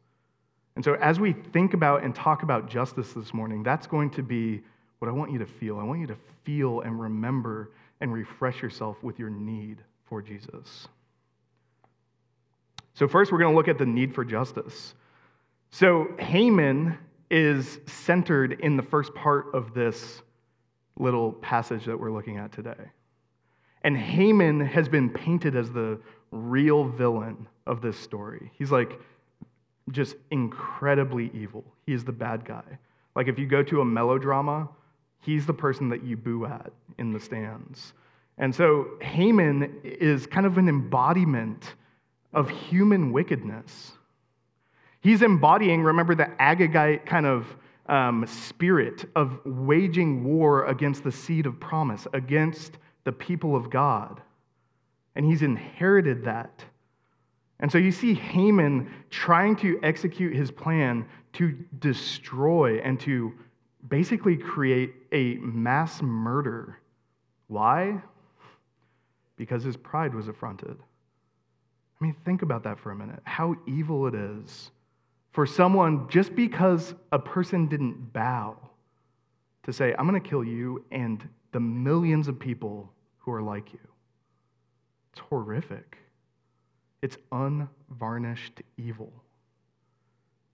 And 0.74 0.84
so, 0.84 0.94
as 0.94 1.20
we 1.20 1.32
think 1.32 1.74
about 1.74 2.02
and 2.02 2.14
talk 2.14 2.42
about 2.42 2.68
justice 2.68 3.12
this 3.12 3.34
morning, 3.34 3.62
that's 3.62 3.86
going 3.86 4.10
to 4.10 4.22
be 4.22 4.62
what 4.98 5.08
I 5.08 5.12
want 5.12 5.32
you 5.32 5.38
to 5.38 5.46
feel. 5.46 5.78
I 5.78 5.84
want 5.84 6.00
you 6.00 6.06
to 6.06 6.16
feel 6.44 6.80
and 6.80 6.98
remember 6.98 7.70
and 8.00 8.12
refresh 8.12 8.62
yourself 8.62 9.02
with 9.02 9.18
your 9.18 9.30
need 9.30 9.78
for 10.06 10.22
Jesus. 10.22 10.88
So, 12.94 13.06
first, 13.06 13.32
we're 13.32 13.38
going 13.38 13.52
to 13.52 13.56
look 13.56 13.68
at 13.68 13.78
the 13.78 13.86
need 13.86 14.14
for 14.14 14.24
justice. 14.24 14.94
So, 15.70 16.08
Haman 16.18 16.98
is 17.30 17.78
centered 17.86 18.60
in 18.60 18.76
the 18.76 18.82
first 18.82 19.14
part 19.14 19.46
of 19.54 19.74
this 19.74 20.22
little 20.98 21.32
passage 21.32 21.86
that 21.86 21.98
we're 21.98 22.12
looking 22.12 22.36
at 22.36 22.52
today. 22.52 22.90
And 23.82 23.96
Haman 23.96 24.60
has 24.60 24.88
been 24.88 25.10
painted 25.10 25.56
as 25.56 25.72
the 25.72 25.98
real 26.30 26.84
villain 26.84 27.48
of 27.66 27.80
this 27.82 27.98
story. 27.98 28.50
He's 28.54 28.70
like 28.70 29.00
just 29.90 30.16
incredibly 30.30 31.30
evil. 31.34 31.64
He 31.86 31.92
is 31.92 32.04
the 32.04 32.12
bad 32.12 32.44
guy. 32.44 32.78
Like 33.14 33.28
if 33.28 33.38
you 33.38 33.46
go 33.46 33.62
to 33.64 33.80
a 33.80 33.84
melodrama, 33.84 34.68
he's 35.20 35.46
the 35.46 35.54
person 35.54 35.88
that 35.90 36.04
you 36.04 36.16
boo 36.16 36.46
at 36.46 36.72
in 36.98 37.12
the 37.12 37.20
stands. 37.20 37.92
And 38.38 38.54
so 38.54 38.86
Haman 39.00 39.80
is 39.84 40.26
kind 40.26 40.46
of 40.46 40.58
an 40.58 40.68
embodiment 40.68 41.74
of 42.32 42.48
human 42.48 43.12
wickedness. 43.12 43.92
He's 45.00 45.22
embodying, 45.22 45.82
remember, 45.82 46.14
the 46.14 46.30
Agagite 46.40 47.04
kind 47.06 47.26
of 47.26 47.46
um, 47.86 48.26
spirit 48.26 49.04
of 49.16 49.40
waging 49.44 50.24
war 50.24 50.66
against 50.66 51.04
the 51.04 51.12
seed 51.12 51.46
of 51.46 51.58
promise, 51.60 52.06
against 52.12 52.78
the 53.04 53.12
people 53.12 53.56
of 53.56 53.68
God. 53.68 54.20
And 55.14 55.26
he's 55.26 55.42
inherited 55.42 56.24
that. 56.24 56.64
And 57.62 57.70
so 57.70 57.78
you 57.78 57.92
see 57.92 58.12
Haman 58.12 58.90
trying 59.08 59.56
to 59.56 59.78
execute 59.82 60.34
his 60.34 60.50
plan 60.50 61.06
to 61.34 61.56
destroy 61.78 62.80
and 62.80 62.98
to 63.00 63.32
basically 63.88 64.36
create 64.36 64.92
a 65.12 65.36
mass 65.36 66.02
murder. 66.02 66.80
Why? 67.46 68.02
Because 69.36 69.62
his 69.62 69.76
pride 69.76 70.12
was 70.12 70.26
affronted. 70.26 70.76
I 70.78 72.04
mean, 72.04 72.16
think 72.24 72.42
about 72.42 72.64
that 72.64 72.80
for 72.80 72.90
a 72.90 72.96
minute. 72.96 73.20
How 73.22 73.54
evil 73.66 74.08
it 74.08 74.14
is 74.14 74.72
for 75.30 75.46
someone, 75.46 76.08
just 76.08 76.34
because 76.34 76.94
a 77.12 77.18
person 77.18 77.68
didn't 77.68 78.12
bow, 78.12 78.56
to 79.62 79.72
say, 79.72 79.94
I'm 79.96 80.08
going 80.08 80.20
to 80.20 80.28
kill 80.28 80.42
you 80.42 80.84
and 80.90 81.26
the 81.52 81.60
millions 81.60 82.26
of 82.26 82.40
people 82.40 82.92
who 83.18 83.30
are 83.30 83.42
like 83.42 83.72
you. 83.72 83.78
It's 85.12 85.20
horrific. 85.20 85.98
It's 87.02 87.16
unvarnished 87.30 88.62
evil. 88.76 89.12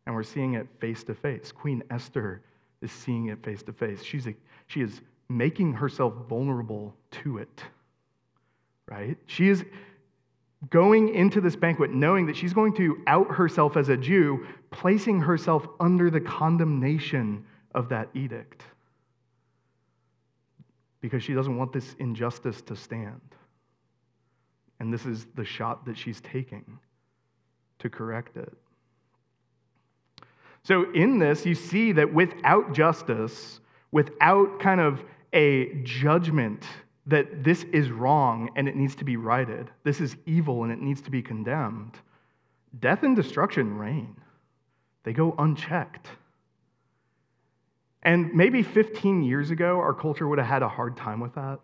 And 0.06 0.14
we're 0.14 0.22
seeing 0.22 0.54
it 0.54 0.66
face 0.80 1.04
to 1.04 1.14
face. 1.14 1.52
Queen 1.52 1.82
Esther 1.90 2.42
is 2.80 2.90
seeing 2.90 3.26
it 3.26 3.42
face 3.44 3.62
to 3.64 3.72
face. 3.72 4.02
She's 4.02 4.26
she 4.66 4.80
is 4.80 5.00
making 5.28 5.74
herself 5.74 6.14
vulnerable 6.28 6.94
to 7.10 7.38
it, 7.38 7.62
right? 8.86 9.18
She 9.26 9.48
is 9.48 9.64
going 10.70 11.14
into 11.14 11.40
this 11.40 11.54
banquet 11.54 11.90
knowing 11.90 12.26
that 12.26 12.36
she's 12.36 12.54
going 12.54 12.74
to 12.76 12.98
out 13.06 13.30
herself 13.30 13.76
as 13.76 13.90
a 13.90 13.96
Jew, 13.96 14.46
placing 14.70 15.20
herself 15.20 15.68
under 15.78 16.10
the 16.10 16.20
condemnation 16.20 17.44
of 17.74 17.90
that 17.90 18.08
edict 18.14 18.64
because 21.00 21.22
she 21.22 21.34
doesn't 21.34 21.56
want 21.56 21.72
this 21.72 21.94
injustice 21.98 22.60
to 22.62 22.74
stand. 22.74 23.20
And 24.80 24.92
this 24.92 25.04
is 25.06 25.26
the 25.34 25.44
shot 25.44 25.84
that 25.86 25.96
she's 25.96 26.20
taking 26.20 26.78
to 27.78 27.90
correct 27.90 28.36
it. 28.36 28.52
So, 30.62 30.92
in 30.92 31.18
this, 31.18 31.46
you 31.46 31.54
see 31.54 31.92
that 31.92 32.12
without 32.12 32.72
justice, 32.72 33.60
without 33.90 34.60
kind 34.60 34.80
of 34.80 35.02
a 35.32 35.74
judgment 35.82 36.64
that 37.06 37.42
this 37.42 37.64
is 37.72 37.90
wrong 37.90 38.50
and 38.54 38.68
it 38.68 38.76
needs 38.76 38.94
to 38.96 39.04
be 39.04 39.16
righted, 39.16 39.70
this 39.82 40.00
is 40.00 40.16
evil 40.26 40.64
and 40.64 40.72
it 40.72 40.80
needs 40.80 41.00
to 41.02 41.10
be 41.10 41.22
condemned, 41.22 41.96
death 42.78 43.02
and 43.02 43.16
destruction 43.16 43.78
reign. 43.78 44.14
They 45.04 45.12
go 45.12 45.34
unchecked. 45.38 46.08
And 48.02 48.34
maybe 48.34 48.62
15 48.62 49.22
years 49.22 49.50
ago, 49.50 49.78
our 49.78 49.94
culture 49.94 50.28
would 50.28 50.38
have 50.38 50.46
had 50.46 50.62
a 50.62 50.68
hard 50.68 50.96
time 50.96 51.20
with 51.20 51.34
that. 51.34 51.60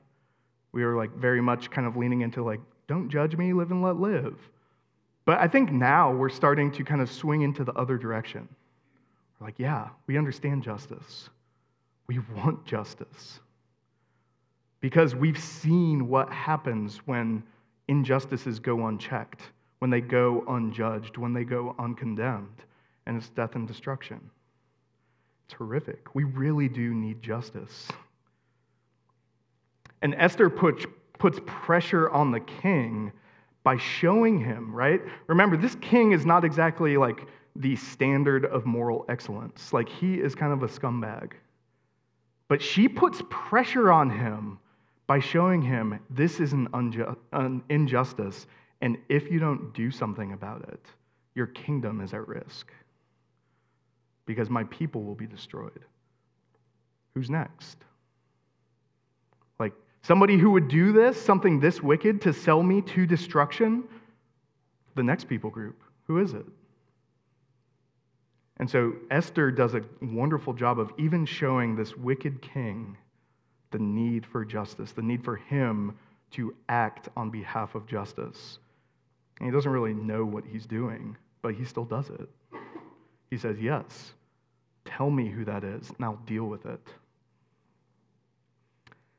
We 0.72 0.84
were 0.84 0.96
like 0.96 1.14
very 1.14 1.40
much 1.40 1.70
kind 1.70 1.86
of 1.86 1.96
leaning 1.96 2.22
into 2.22 2.42
like, 2.42 2.60
don't 2.86 3.08
judge 3.08 3.36
me, 3.36 3.52
live 3.52 3.70
and 3.70 3.82
let 3.82 3.96
live. 3.96 4.36
But 5.24 5.38
I 5.38 5.48
think 5.48 5.72
now 5.72 6.12
we're 6.12 6.28
starting 6.28 6.70
to 6.72 6.84
kind 6.84 7.00
of 7.00 7.10
swing 7.10 7.42
into 7.42 7.64
the 7.64 7.72
other 7.72 7.96
direction. 7.96 8.48
We're 9.38 9.46
like, 9.46 9.58
yeah, 9.58 9.88
we 10.06 10.18
understand 10.18 10.62
justice. 10.62 11.30
We 12.06 12.18
want 12.36 12.66
justice. 12.66 13.40
Because 14.80 15.14
we've 15.14 15.38
seen 15.38 16.08
what 16.08 16.30
happens 16.30 16.98
when 17.06 17.42
injustices 17.88 18.58
go 18.58 18.86
unchecked, 18.86 19.40
when 19.78 19.90
they 19.90 20.02
go 20.02 20.44
unjudged, 20.48 21.16
when 21.16 21.32
they 21.32 21.44
go 21.44 21.74
uncondemned, 21.78 22.62
and 23.06 23.16
it's 23.16 23.30
death 23.30 23.54
and 23.54 23.66
destruction. 23.66 24.20
It's 25.46 25.54
horrific. 25.54 26.14
We 26.14 26.24
really 26.24 26.68
do 26.68 26.94
need 26.94 27.22
justice. 27.22 27.88
And 30.02 30.14
Esther 30.16 30.50
puts, 30.50 30.84
puts 31.18 31.38
pressure 31.46 32.10
on 32.10 32.30
the 32.30 32.40
king 32.40 33.12
by 33.62 33.76
showing 33.76 34.38
him, 34.38 34.74
right? 34.74 35.00
Remember, 35.26 35.56
this 35.56 35.76
king 35.76 36.12
is 36.12 36.26
not 36.26 36.44
exactly 36.44 36.96
like 36.96 37.26
the 37.56 37.76
standard 37.76 38.44
of 38.44 38.66
moral 38.66 39.06
excellence. 39.08 39.72
Like, 39.72 39.88
he 39.88 40.14
is 40.14 40.34
kind 40.34 40.52
of 40.52 40.62
a 40.62 40.68
scumbag. 40.68 41.32
But 42.48 42.60
she 42.60 42.88
puts 42.88 43.22
pressure 43.30 43.90
on 43.90 44.10
him 44.10 44.58
by 45.06 45.20
showing 45.20 45.62
him 45.62 45.98
this 46.10 46.40
is 46.40 46.52
an, 46.52 46.68
unju- 46.68 47.16
an 47.32 47.62
injustice, 47.68 48.46
and 48.80 48.98
if 49.08 49.30
you 49.30 49.38
don't 49.38 49.72
do 49.74 49.90
something 49.90 50.32
about 50.32 50.68
it, 50.68 50.84
your 51.34 51.46
kingdom 51.46 52.00
is 52.00 52.12
at 52.12 52.26
risk 52.28 52.70
because 54.26 54.50
my 54.50 54.64
people 54.64 55.02
will 55.02 55.14
be 55.14 55.26
destroyed. 55.26 55.84
Who's 57.14 57.30
next? 57.30 57.78
Somebody 60.04 60.36
who 60.36 60.50
would 60.50 60.68
do 60.68 60.92
this, 60.92 61.18
something 61.20 61.60
this 61.60 61.82
wicked, 61.82 62.20
to 62.22 62.34
sell 62.34 62.62
me 62.62 62.82
to 62.82 63.06
destruction? 63.06 63.84
The 64.96 65.02
next 65.02 65.24
people 65.24 65.48
group. 65.48 65.80
Who 66.06 66.18
is 66.18 66.34
it? 66.34 66.44
And 68.58 68.68
so 68.68 68.96
Esther 69.10 69.50
does 69.50 69.74
a 69.74 69.82
wonderful 70.02 70.52
job 70.52 70.78
of 70.78 70.92
even 70.98 71.24
showing 71.24 71.74
this 71.74 71.96
wicked 71.96 72.42
king 72.42 72.98
the 73.70 73.78
need 73.78 74.26
for 74.26 74.44
justice, 74.44 74.92
the 74.92 75.00
need 75.00 75.24
for 75.24 75.36
him 75.36 75.96
to 76.32 76.54
act 76.68 77.08
on 77.16 77.30
behalf 77.30 77.74
of 77.74 77.86
justice. 77.86 78.58
And 79.38 79.48
he 79.48 79.52
doesn't 79.52 79.72
really 79.72 79.94
know 79.94 80.26
what 80.26 80.44
he's 80.44 80.66
doing, 80.66 81.16
but 81.40 81.54
he 81.54 81.64
still 81.64 81.86
does 81.86 82.10
it. 82.10 82.28
He 83.30 83.38
says, 83.38 83.56
Yes, 83.58 84.12
tell 84.84 85.08
me 85.08 85.28
who 85.28 85.46
that 85.46 85.64
is, 85.64 85.88
and 85.96 86.04
I'll 86.04 86.20
deal 86.26 86.44
with 86.44 86.66
it. 86.66 86.88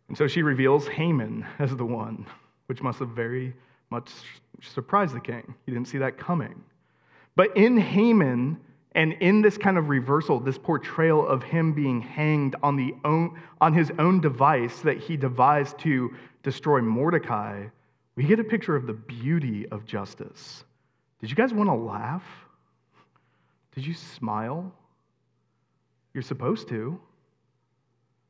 And 0.07 0.17
so 0.17 0.27
she 0.27 0.43
reveals 0.43 0.87
Haman 0.87 1.45
as 1.59 1.75
the 1.75 1.85
one, 1.85 2.25
which 2.67 2.81
must 2.81 2.99
have 2.99 3.09
very 3.09 3.53
much 3.89 4.09
surprised 4.61 5.15
the 5.15 5.19
king. 5.19 5.55
He 5.65 5.71
didn't 5.71 5.87
see 5.87 5.97
that 5.99 6.17
coming. 6.17 6.63
But 7.35 7.55
in 7.57 7.77
Haman, 7.77 8.59
and 8.93 9.13
in 9.13 9.41
this 9.41 9.57
kind 9.57 9.77
of 9.77 9.89
reversal, 9.89 10.39
this 10.39 10.57
portrayal 10.57 11.27
of 11.27 11.43
him 11.43 11.73
being 11.73 12.01
hanged 12.01 12.55
on, 12.63 12.77
the 12.77 12.95
own, 13.03 13.39
on 13.59 13.73
his 13.73 13.91
own 13.99 14.21
device 14.21 14.79
that 14.81 14.97
he 14.97 15.17
devised 15.17 15.77
to 15.79 16.13
destroy 16.43 16.81
Mordecai, 16.81 17.65
we 18.15 18.23
get 18.23 18.39
a 18.39 18.43
picture 18.43 18.75
of 18.75 18.87
the 18.87 18.93
beauty 18.93 19.67
of 19.69 19.85
justice. 19.85 20.63
Did 21.19 21.29
you 21.29 21.35
guys 21.35 21.53
want 21.53 21.69
to 21.69 21.73
laugh? 21.73 22.23
Did 23.73 23.85
you 23.85 23.93
smile? 23.93 24.71
You're 26.13 26.23
supposed 26.23 26.69
to. 26.69 26.99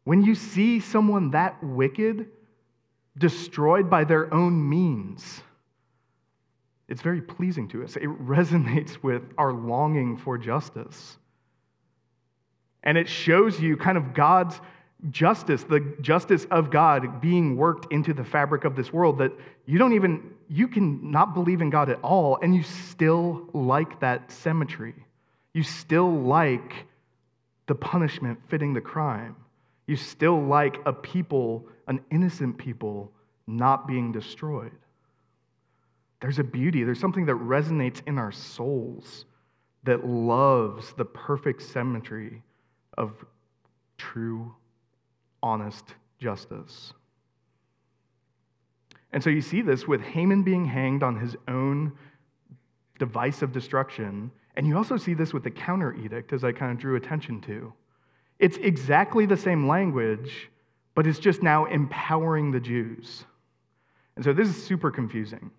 When 0.05 0.23
you 0.23 0.35
see 0.35 0.79
someone 0.79 1.31
that 1.31 1.61
wicked 1.61 2.27
destroyed 3.17 3.89
by 3.89 4.05
their 4.05 4.33
own 4.33 4.69
means, 4.69 5.41
it's 6.87 7.01
very 7.01 7.21
pleasing 7.21 7.67
to 7.69 7.83
us. 7.83 7.95
It 7.95 8.03
resonates 8.25 9.03
with 9.03 9.23
our 9.37 9.51
longing 9.51 10.17
for 10.17 10.37
justice. 10.37 11.17
And 12.83 12.97
it 12.97 13.09
shows 13.09 13.59
you 13.59 13.75
kind 13.77 13.97
of 13.97 14.13
God's 14.13 14.61
justice, 15.09 15.63
the 15.63 15.95
justice 16.01 16.45
of 16.51 16.69
God 16.69 17.19
being 17.19 17.57
worked 17.57 17.91
into 17.91 18.13
the 18.13 18.23
fabric 18.23 18.63
of 18.63 18.75
this 18.75 18.93
world 18.93 19.17
that 19.17 19.31
you 19.65 19.79
don't 19.79 19.93
even, 19.93 20.31
you 20.47 20.67
can 20.67 21.11
not 21.11 21.33
believe 21.33 21.61
in 21.61 21.71
God 21.71 21.89
at 21.89 21.99
all, 22.03 22.37
and 22.43 22.55
you 22.55 22.61
still 22.61 23.49
like 23.53 23.99
that 24.01 24.31
symmetry. 24.31 24.93
You 25.53 25.63
still 25.63 26.11
like 26.11 26.85
the 27.65 27.75
punishment 27.75 28.39
fitting 28.47 28.73
the 28.73 28.81
crime. 28.81 29.35
You 29.87 29.95
still 29.95 30.41
like 30.41 30.77
a 30.85 30.93
people, 30.93 31.67
an 31.87 32.01
innocent 32.11 32.57
people, 32.57 33.11
not 33.47 33.87
being 33.87 34.11
destroyed. 34.11 34.71
There's 36.21 36.39
a 36.39 36.43
beauty, 36.43 36.83
there's 36.83 36.99
something 36.99 37.25
that 37.25 37.35
resonates 37.35 38.01
in 38.07 38.17
our 38.17 38.31
souls 38.31 39.25
that 39.83 40.07
loves 40.07 40.93
the 40.93 41.05
perfect 41.05 41.61
symmetry 41.61 42.41
of 42.97 43.13
true, 43.97 44.55
honest 45.43 45.93
justice. 46.17 46.93
And 49.11 49.23
so 49.23 49.29
you 49.29 49.41
see 49.41 49.61
this 49.61 49.87
with 49.87 50.01
Haman 50.01 50.43
being 50.43 50.65
hanged 50.65 51.03
on 51.03 51.19
his 51.19 51.35
own 51.47 51.93
device 52.97 53.41
of 53.41 53.51
destruction. 53.51 54.31
And 54.55 54.65
you 54.67 54.75
also 54.75 54.97
see 54.97 55.13
this 55.13 55.33
with 55.33 55.43
the 55.43 55.51
counter 55.51 55.93
edict, 55.93 56.33
as 56.33 56.43
I 56.43 56.51
kind 56.51 56.71
of 56.71 56.79
drew 56.79 56.95
attention 56.95 57.39
to. 57.41 57.73
It's 58.39 58.57
exactly 58.57 59.25
the 59.25 59.37
same 59.37 59.67
language, 59.67 60.49
but 60.93 61.07
it's 61.07 61.19
just 61.19 61.41
now 61.41 61.65
empowering 61.65 62.51
the 62.51 62.59
Jews. 62.59 63.25
And 64.15 64.23
so 64.23 64.33
this 64.33 64.47
is 64.47 64.61
super 64.61 64.91
confusing 64.91 65.51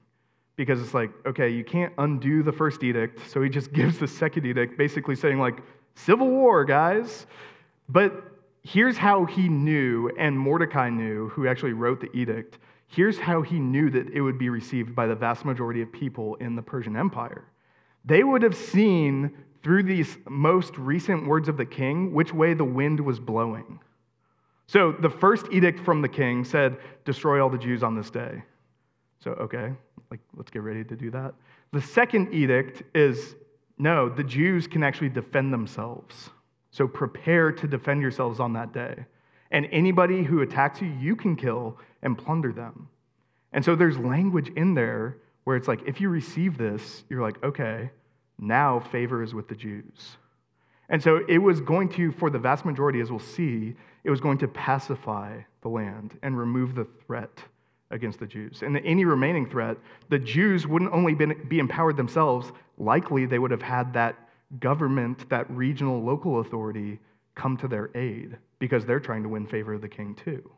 because 0.56 0.80
it's 0.80 0.94
like, 0.94 1.10
okay, 1.26 1.50
you 1.50 1.64
can't 1.64 1.92
undo 1.98 2.42
the 2.42 2.52
first 2.52 2.82
edict, 2.82 3.20
so 3.30 3.42
he 3.42 3.48
just 3.48 3.72
gives 3.74 3.98
the 3.98 4.08
second 4.08 4.46
edict, 4.46 4.78
basically 4.78 5.14
saying, 5.14 5.38
like, 5.38 5.58
civil 5.94 6.28
war, 6.28 6.64
guys. 6.64 7.26
But 7.88 8.12
here's 8.62 8.96
how 8.96 9.26
he 9.26 9.48
knew, 9.48 10.10
and 10.18 10.38
Mordecai 10.38 10.90
knew, 10.90 11.28
who 11.28 11.46
actually 11.46 11.72
wrote 11.72 12.00
the 12.00 12.14
edict. 12.16 12.58
Here's 12.88 13.18
how 13.18 13.42
he 13.42 13.58
knew 13.58 13.90
that 13.90 14.10
it 14.10 14.20
would 14.20 14.38
be 14.38 14.48
received 14.48 14.94
by 14.94 15.06
the 15.06 15.14
vast 15.14 15.44
majority 15.44 15.82
of 15.82 15.92
people 15.92 16.36
in 16.36 16.56
the 16.56 16.62
Persian 16.62 16.96
Empire. 16.96 17.44
They 18.04 18.22
would 18.22 18.42
have 18.42 18.56
seen 18.56 19.36
through 19.62 19.84
these 19.84 20.16
most 20.28 20.76
recent 20.76 21.26
words 21.26 21.48
of 21.48 21.56
the 21.56 21.66
king 21.66 22.12
which 22.12 22.32
way 22.32 22.54
the 22.54 22.64
wind 22.64 23.00
was 23.00 23.18
blowing. 23.18 23.80
So 24.66 24.92
the 24.92 25.10
first 25.10 25.46
edict 25.52 25.80
from 25.80 26.02
the 26.02 26.08
king 26.08 26.44
said, 26.44 26.78
Destroy 27.04 27.42
all 27.42 27.50
the 27.50 27.58
Jews 27.58 27.82
on 27.82 27.94
this 27.94 28.10
day. 28.10 28.42
So, 29.20 29.32
okay, 29.32 29.72
like, 30.10 30.20
let's 30.34 30.50
get 30.50 30.62
ready 30.62 30.84
to 30.84 30.96
do 30.96 31.10
that. 31.12 31.34
The 31.72 31.80
second 31.80 32.32
edict 32.32 32.82
is 32.94 33.34
no, 33.78 34.08
the 34.08 34.24
Jews 34.24 34.66
can 34.66 34.82
actually 34.82 35.10
defend 35.10 35.52
themselves. 35.52 36.30
So 36.70 36.88
prepare 36.88 37.52
to 37.52 37.66
defend 37.66 38.02
yourselves 38.02 38.40
on 38.40 38.54
that 38.54 38.72
day. 38.72 39.04
And 39.50 39.68
anybody 39.70 40.22
who 40.22 40.40
attacks 40.40 40.80
you, 40.80 40.88
you 40.88 41.16
can 41.16 41.36
kill 41.36 41.78
and 42.02 42.16
plunder 42.16 42.52
them. 42.52 42.88
And 43.52 43.64
so 43.64 43.74
there's 43.74 43.98
language 43.98 44.50
in 44.56 44.74
there 44.74 45.18
where 45.44 45.56
it's 45.56 45.68
like, 45.68 45.80
if 45.86 46.00
you 46.00 46.08
receive 46.08 46.58
this, 46.58 47.04
you're 47.08 47.22
like, 47.22 47.42
okay, 47.44 47.90
now 48.38 48.80
favor 48.80 49.22
is 49.22 49.34
with 49.34 49.48
the 49.48 49.54
Jews. 49.54 50.16
And 50.88 51.02
so 51.02 51.24
it 51.28 51.38
was 51.38 51.60
going 51.60 51.88
to, 51.90 52.12
for 52.12 52.30
the 52.30 52.38
vast 52.38 52.64
majority, 52.64 53.00
as 53.00 53.10
we'll 53.10 53.18
see, 53.18 53.74
it 54.04 54.10
was 54.10 54.20
going 54.20 54.38
to 54.38 54.48
pacify 54.48 55.40
the 55.62 55.68
land 55.68 56.18
and 56.22 56.38
remove 56.38 56.74
the 56.74 56.86
threat 57.06 57.42
against 57.90 58.20
the 58.20 58.26
Jews. 58.26 58.62
And 58.62 58.76
any 58.78 59.04
remaining 59.04 59.48
threat, 59.48 59.76
the 60.08 60.18
Jews 60.18 60.66
wouldn't 60.66 60.92
only 60.92 61.14
be 61.14 61.58
empowered 61.58 61.96
themselves, 61.96 62.52
likely 62.78 63.26
they 63.26 63.38
would 63.38 63.50
have 63.50 63.62
had 63.62 63.92
that 63.94 64.16
government, 64.60 65.28
that 65.28 65.50
regional 65.50 66.02
local 66.02 66.40
authority 66.40 67.00
come 67.34 67.56
to 67.58 67.68
their 67.68 67.90
aid 67.96 68.36
because 68.58 68.84
they're 68.84 69.00
trying 69.00 69.22
to 69.22 69.28
win 69.28 69.46
favor 69.46 69.74
of 69.74 69.80
the 69.80 69.88
king 69.88 70.14
too. 70.14 70.50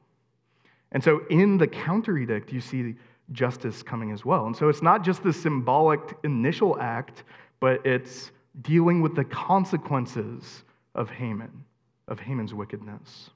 And 0.92 1.02
so 1.02 1.20
in 1.28 1.58
the 1.58 1.66
counter 1.66 2.16
edict, 2.16 2.52
you 2.52 2.60
see 2.60 2.94
justice 3.32 3.82
coming 3.82 4.10
as 4.10 4.24
well. 4.24 4.46
And 4.46 4.56
so 4.56 4.68
it's 4.68 4.82
not 4.82 5.04
just 5.04 5.22
the 5.22 5.32
symbolic 5.32 6.00
initial 6.24 6.78
act, 6.80 7.24
but 7.61 7.85
it's 7.87 8.31
dealing 8.62 9.01
with 9.01 9.14
the 9.14 9.25
consequences 9.25 10.64
of 10.94 11.11
Haman, 11.11 11.64
of 12.07 12.21
Haman's 12.21 12.55
wickedness. 12.55 13.31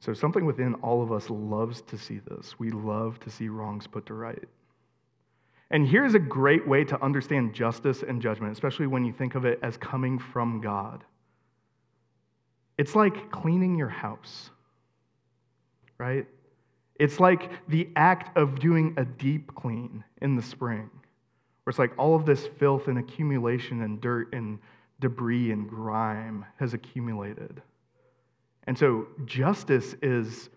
So, 0.00 0.14
something 0.14 0.46
within 0.46 0.74
all 0.76 1.02
of 1.02 1.12
us 1.12 1.28
loves 1.28 1.82
to 1.82 1.98
see 1.98 2.20
this. 2.26 2.58
We 2.58 2.70
love 2.70 3.20
to 3.20 3.30
see 3.30 3.48
wrongs 3.48 3.86
put 3.86 4.06
to 4.06 4.14
right. 4.14 4.48
And 5.70 5.86
here's 5.86 6.14
a 6.14 6.18
great 6.18 6.66
way 6.66 6.84
to 6.84 7.02
understand 7.02 7.54
justice 7.54 8.02
and 8.02 8.20
judgment, 8.20 8.52
especially 8.52 8.86
when 8.86 9.04
you 9.04 9.12
think 9.12 9.34
of 9.34 9.44
it 9.44 9.60
as 9.62 9.76
coming 9.76 10.18
from 10.18 10.60
God. 10.60 11.04
It's 12.76 12.96
like 12.96 13.30
cleaning 13.30 13.76
your 13.76 13.88
house, 13.88 14.50
right? 15.98 16.26
It's 17.00 17.18
like 17.18 17.50
the 17.66 17.88
act 17.96 18.36
of 18.36 18.60
doing 18.60 18.92
a 18.98 19.06
deep 19.06 19.54
clean 19.54 20.04
in 20.20 20.36
the 20.36 20.42
spring, 20.42 20.90
where 21.64 21.70
it's 21.70 21.78
like 21.78 21.98
all 21.98 22.14
of 22.14 22.26
this 22.26 22.46
filth 22.58 22.88
and 22.88 22.98
accumulation 22.98 23.80
and 23.80 24.02
dirt 24.02 24.34
and 24.34 24.58
debris 25.00 25.50
and 25.50 25.66
grime 25.66 26.44
has 26.58 26.74
accumulated. 26.74 27.62
And 28.64 28.76
so 28.76 29.06
justice 29.24 29.94
is 30.02 30.50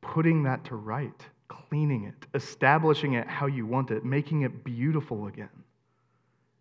putting 0.00 0.44
that 0.44 0.64
to 0.64 0.76
right, 0.76 1.20
cleaning 1.48 2.04
it, 2.04 2.26
establishing 2.32 3.12
it 3.12 3.26
how 3.26 3.44
you 3.44 3.66
want 3.66 3.90
it, 3.90 4.02
making 4.02 4.42
it 4.42 4.64
beautiful 4.64 5.26
again. 5.26 5.50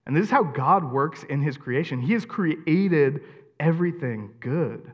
And 0.05 0.13
this 0.13 0.25
is 0.25 0.29
how 0.29 0.43
God 0.43 0.91
works 0.91 1.23
in 1.23 1.41
his 1.41 1.55
creation. 1.55 2.01
He 2.01 2.11
has 2.11 2.25
created 2.25 3.21
everything 3.61 4.31
good. 4.41 4.91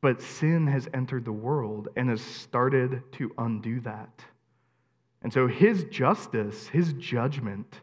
But 0.00 0.22
sin 0.22 0.66
has 0.66 0.88
entered 0.94 1.24
the 1.24 1.32
world 1.32 1.88
and 1.96 2.08
has 2.08 2.22
started 2.22 3.02
to 3.12 3.32
undo 3.38 3.80
that. 3.80 4.24
And 5.22 5.32
so 5.32 5.46
his 5.46 5.84
justice, 5.84 6.68
his 6.68 6.94
judgment, 6.94 7.80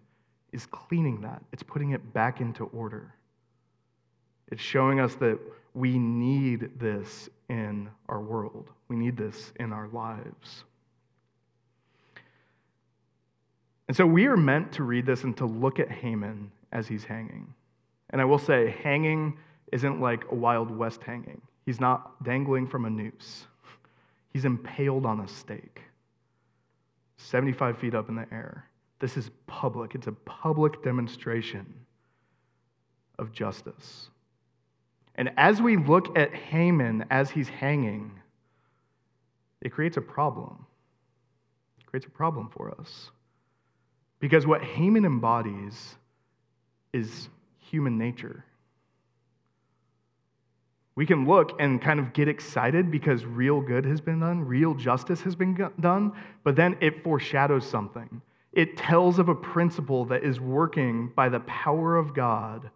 is 0.51 0.65
cleaning 0.65 1.21
that. 1.21 1.43
It's 1.51 1.63
putting 1.63 1.91
it 1.91 2.13
back 2.13 2.41
into 2.41 2.65
order. 2.65 3.13
It's 4.47 4.61
showing 4.61 4.99
us 4.99 5.15
that 5.15 5.39
we 5.73 5.99
need 5.99 6.79
this 6.79 7.29
in 7.49 7.89
our 8.09 8.19
world, 8.19 8.69
we 8.87 8.95
need 8.95 9.15
this 9.15 9.53
in 9.59 9.71
our 9.71 9.87
lives. 9.89 10.63
And 13.87 13.95
so 13.95 14.05
we 14.05 14.25
are 14.25 14.35
meant 14.35 14.73
to 14.73 14.83
read 14.83 15.05
this 15.05 15.23
and 15.23 15.37
to 15.37 15.45
look 15.45 15.79
at 15.79 15.89
Haman 15.89 16.51
as 16.73 16.87
he's 16.87 17.05
hanging. 17.05 17.53
And 18.09 18.19
I 18.19 18.25
will 18.25 18.39
say, 18.39 18.75
hanging 18.83 19.37
isn't 19.71 20.01
like 20.01 20.25
a 20.29 20.35
Wild 20.35 20.71
West 20.71 21.03
hanging. 21.03 21.41
He's 21.67 21.81
not 21.81 22.23
dangling 22.23 22.65
from 22.65 22.85
a 22.85 22.89
noose, 22.89 23.45
he's 24.31 24.45
impaled 24.45 25.05
on 25.05 25.19
a 25.19 25.27
stake, 25.27 25.81
75 27.17 27.77
feet 27.77 27.93
up 27.93 28.07
in 28.07 28.15
the 28.15 28.25
air. 28.31 28.63
This 28.99 29.17
is 29.17 29.29
public, 29.47 29.93
it's 29.93 30.07
a 30.07 30.13
public 30.13 30.81
demonstration 30.81 31.65
of 33.19 33.33
justice. 33.33 34.07
And 35.15 35.29
as 35.35 35.61
we 35.61 35.75
look 35.75 36.17
at 36.17 36.33
Haman 36.33 37.03
as 37.09 37.31
he's 37.31 37.49
hanging, 37.49 38.17
it 39.61 39.73
creates 39.73 39.97
a 39.97 40.01
problem. 40.01 40.65
It 41.81 41.85
creates 41.85 42.05
a 42.05 42.11
problem 42.11 42.47
for 42.47 42.73
us. 42.79 43.11
Because 44.21 44.47
what 44.47 44.63
Haman 44.63 45.03
embodies 45.03 45.97
is 46.93 47.27
human 47.59 47.97
nature. 47.97 48.45
We 50.97 51.05
can 51.05 51.27
look 51.27 51.55
and 51.59 51.79
kind 51.79 51.99
of 51.99 52.11
get 52.11 52.27
excited 52.27 52.89
because 52.89 53.23
real 53.23 53.61
good 53.61 53.85
has 53.85 54.01
been 54.01 54.21
done, 54.21 54.43
real 54.43 54.73
justice 54.73 55.21
has 55.21 55.35
been 55.35 55.53
done, 55.79 56.11
but 56.43 56.55
then 56.55 56.75
it 56.81 57.03
foreshadows 57.03 57.67
something. 57.67 58.19
It 58.51 58.77
tells 58.77 59.19
of 59.19 59.29
a 59.29 59.35
principle 59.35 60.05
that 60.05 60.23
is 60.23 60.39
working 60.39 61.11
by 61.15 61.29
the 61.29 61.41
power 61.41 61.97
of 61.97 62.15
God 62.15 62.71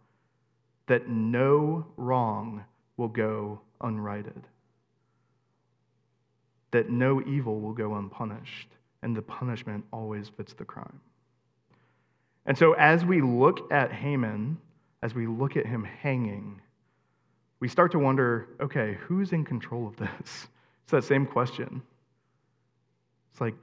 that 0.86 1.10
no 1.10 1.88
wrong 1.98 2.64
will 2.96 3.08
go 3.08 3.60
unrighted, 3.82 4.44
that 6.70 6.92
no 6.92 7.24
evil 7.24 7.60
will 7.60 7.74
go 7.74 7.96
unpunished, 7.96 8.68
and 9.02 9.18
the 9.18 9.24
punishment 9.24 9.84
always 9.92 10.30
fits 10.30 10.54
the 10.54 10.64
crime. 10.64 11.00
And 12.46 12.56
so, 12.56 12.74
as 12.74 13.04
we 13.04 13.20
look 13.20 13.72
at 13.72 13.92
Haman, 13.92 14.60
as 15.02 15.16
we 15.16 15.26
look 15.26 15.58
at 15.58 15.66
him 15.66 15.84
hanging, 15.84 16.62
we 17.62 17.70
start 17.70 17.94
to 17.94 18.00
wonder 18.00 18.50
okay, 18.60 18.98
who's 19.08 19.32
in 19.32 19.46
control 19.46 19.88
of 19.88 19.96
this? 19.96 20.48
It's 20.84 20.92
that 20.92 21.04
same 21.04 21.26
question. 21.26 21.82
It's 23.32 23.40
like, 23.40 23.54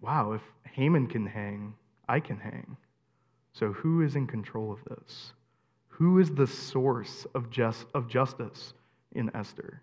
wow, 0.00 0.34
if 0.34 0.42
Haman 0.70 1.08
can 1.08 1.26
hang, 1.26 1.74
I 2.08 2.20
can 2.20 2.38
hang. 2.38 2.76
So, 3.52 3.72
who 3.72 4.02
is 4.02 4.14
in 4.14 4.28
control 4.28 4.70
of 4.70 4.84
this? 4.84 5.32
Who 5.88 6.20
is 6.20 6.30
the 6.30 6.46
source 6.46 7.26
of, 7.34 7.50
just, 7.50 7.86
of 7.92 8.06
justice 8.06 8.74
in 9.16 9.34
Esther? 9.34 9.82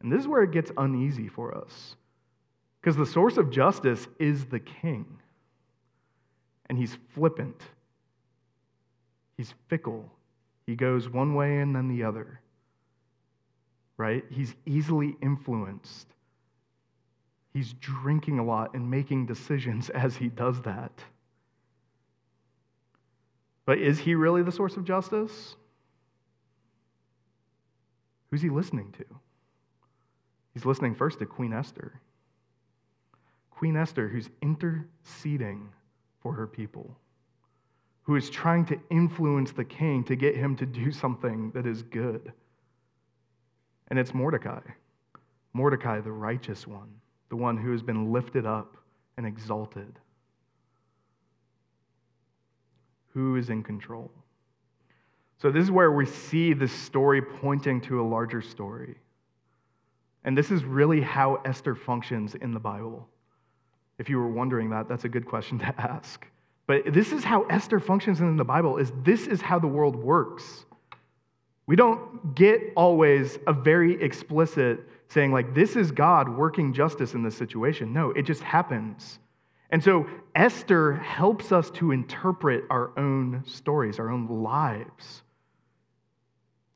And 0.00 0.12
this 0.12 0.20
is 0.20 0.28
where 0.28 0.42
it 0.42 0.52
gets 0.52 0.70
uneasy 0.76 1.26
for 1.26 1.56
us. 1.56 1.96
Because 2.80 2.96
the 2.96 3.06
source 3.06 3.38
of 3.38 3.50
justice 3.50 4.06
is 4.20 4.44
the 4.44 4.60
king. 4.60 5.06
And 6.68 6.78
he's 6.78 6.96
flippant, 7.14 7.60
he's 9.36 9.54
fickle. 9.68 10.12
He 10.66 10.76
goes 10.76 11.08
one 11.08 11.34
way 11.34 11.58
and 11.58 11.74
then 11.74 11.88
the 11.88 12.04
other. 12.04 12.40
Right? 13.96 14.24
He's 14.30 14.54
easily 14.66 15.16
influenced. 15.22 16.06
He's 17.52 17.72
drinking 17.72 18.38
a 18.38 18.44
lot 18.44 18.74
and 18.74 18.90
making 18.90 19.26
decisions 19.26 19.88
as 19.94 20.16
he 20.16 20.28
does 20.28 20.60
that. 20.62 20.92
But 23.64 23.78
is 23.78 23.98
he 23.98 24.14
really 24.14 24.42
the 24.42 24.52
source 24.52 24.76
of 24.76 24.84
justice? 24.84 25.56
Who's 28.30 28.42
he 28.42 28.50
listening 28.50 28.92
to? 28.98 29.04
He's 30.54 30.64
listening 30.64 30.94
first 30.94 31.18
to 31.18 31.26
Queen 31.26 31.52
Esther. 31.52 32.00
Queen 33.50 33.76
Esther, 33.76 34.08
who's 34.08 34.28
interceding 34.42 35.70
for 36.20 36.34
her 36.34 36.46
people, 36.46 36.96
who 38.02 38.16
is 38.16 38.28
trying 38.28 38.66
to 38.66 38.78
influence 38.90 39.52
the 39.52 39.64
king 39.64 40.04
to 40.04 40.14
get 40.14 40.36
him 40.36 40.54
to 40.56 40.66
do 40.66 40.92
something 40.92 41.50
that 41.52 41.66
is 41.66 41.82
good. 41.82 42.32
And 43.88 43.98
it's 43.98 44.14
Mordecai. 44.14 44.60
Mordecai, 45.52 46.00
the 46.00 46.12
righteous 46.12 46.66
one, 46.66 46.88
the 47.28 47.36
one 47.36 47.56
who 47.56 47.72
has 47.72 47.82
been 47.82 48.12
lifted 48.12 48.44
up 48.44 48.76
and 49.16 49.26
exalted. 49.26 49.98
Who 53.14 53.36
is 53.36 53.48
in 53.48 53.62
control? 53.62 54.10
So, 55.38 55.50
this 55.50 55.62
is 55.62 55.70
where 55.70 55.92
we 55.92 56.06
see 56.06 56.52
this 56.52 56.72
story 56.72 57.20
pointing 57.20 57.80
to 57.82 58.00
a 58.00 58.04
larger 58.04 58.42
story. 58.42 58.96
And 60.24 60.36
this 60.36 60.50
is 60.50 60.64
really 60.64 61.00
how 61.00 61.36
Esther 61.44 61.74
functions 61.74 62.34
in 62.34 62.52
the 62.52 62.60
Bible. 62.60 63.08
If 63.98 64.10
you 64.10 64.18
were 64.18 64.28
wondering 64.28 64.70
that, 64.70 64.88
that's 64.88 65.04
a 65.04 65.08
good 65.08 65.26
question 65.26 65.58
to 65.60 65.74
ask. 65.80 66.26
But 66.66 66.92
this 66.92 67.12
is 67.12 67.22
how 67.22 67.44
Esther 67.44 67.78
functions 67.78 68.20
in 68.20 68.36
the 68.36 68.44
Bible 68.44 68.76
is 68.76 68.92
this 69.04 69.26
is 69.26 69.40
how 69.40 69.58
the 69.58 69.68
world 69.68 69.96
works. 69.96 70.66
We 71.66 71.76
don't 71.76 72.34
get 72.34 72.60
always 72.76 73.38
a 73.46 73.52
very 73.52 74.00
explicit 74.00 74.80
saying 75.08 75.32
like 75.32 75.54
this 75.54 75.76
is 75.76 75.90
God 75.90 76.28
working 76.28 76.72
justice 76.72 77.14
in 77.14 77.22
this 77.22 77.36
situation. 77.36 77.92
No, 77.92 78.10
it 78.10 78.22
just 78.22 78.42
happens. 78.42 79.18
And 79.70 79.82
so 79.82 80.06
Esther 80.34 80.94
helps 80.94 81.50
us 81.50 81.70
to 81.72 81.90
interpret 81.90 82.64
our 82.70 82.96
own 82.98 83.42
stories, 83.46 83.98
our 83.98 84.10
own 84.10 84.42
lives. 84.42 85.22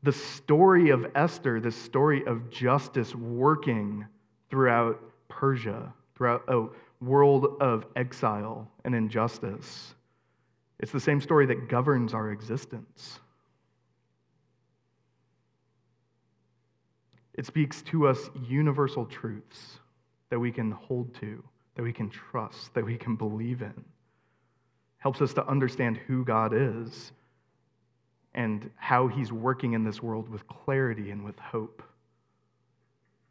The 0.03 0.13
story 0.13 0.91
of 0.91 1.07
Esther, 1.15 1.61
the 1.61 1.71
story 1.71 2.25
of 2.27 2.51
justice 2.51 3.15
working 3.15 4.07
throughout 4.49 5.01
Persia, 5.29 5.93
throughout 6.17 6.43
a 6.49 6.67
world 7.01 7.59
of 7.61 7.87
exile 7.95 8.69
and 8.85 8.95
injustice. 8.95 9.95
It's 10.81 10.93
the 10.93 11.01
same 11.01 11.21
story 11.21 11.47
that 11.47 11.69
governs 11.69 12.15
our 12.15 12.31
existence. 12.33 13.21
It 17.41 17.47
speaks 17.47 17.81
to 17.85 18.07
us 18.07 18.29
universal 18.47 19.07
truths 19.07 19.79
that 20.29 20.39
we 20.39 20.53
can 20.53 20.73
hold 20.73 21.15
to, 21.21 21.43
that 21.75 21.83
we 21.83 21.91
can 21.91 22.11
trust, 22.11 22.75
that 22.75 22.85
we 22.85 22.99
can 22.99 23.17
believe 23.17 23.63
in. 23.63 23.83
Helps 24.99 25.23
us 25.23 25.33
to 25.33 25.47
understand 25.47 25.97
who 26.07 26.23
God 26.23 26.53
is 26.55 27.13
and 28.35 28.69
how 28.77 29.09
he's 29.09 29.33
working 29.33 29.73
in 29.73 29.85
this 29.85 30.03
world 30.03 30.29
with 30.29 30.47
clarity 30.49 31.13
and 31.13 31.25
with 31.25 31.39
hope. 31.39 31.83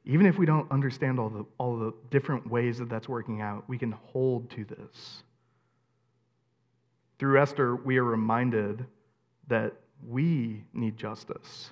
Even 0.06 0.26
if 0.26 0.40
we 0.40 0.46
don't 0.48 0.72
understand 0.72 1.20
all 1.20 1.30
the, 1.30 1.46
all 1.60 1.78
the 1.78 1.94
different 2.10 2.50
ways 2.50 2.80
that 2.80 2.90
that's 2.90 3.08
working 3.08 3.42
out, 3.42 3.64
we 3.68 3.78
can 3.78 3.92
hold 3.92 4.50
to 4.50 4.66
this. 4.66 5.22
Through 7.20 7.40
Esther, 7.40 7.76
we 7.76 7.98
are 7.98 8.04
reminded 8.04 8.88
that 9.50 9.74
we 10.04 10.64
need 10.74 10.98
justice. 10.98 11.70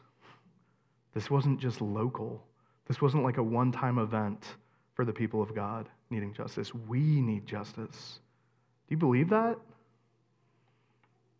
This 1.17 1.31
wasn't 1.31 1.59
just 1.59 1.81
local, 1.81 2.45
this 2.87 3.01
wasn't 3.01 3.23
like 3.23 3.37
a 3.37 3.43
one 3.43 3.71
time 3.71 3.97
event 3.97 4.45
for 4.93 5.03
the 5.03 5.11
people 5.11 5.41
of 5.41 5.55
God 5.55 5.89
needing 6.11 6.31
justice. 6.31 6.75
We 6.75 6.99
need 6.99 7.47
justice. 7.47 8.19
Do 8.87 8.93
you 8.93 8.97
believe 8.97 9.27
that? 9.29 9.57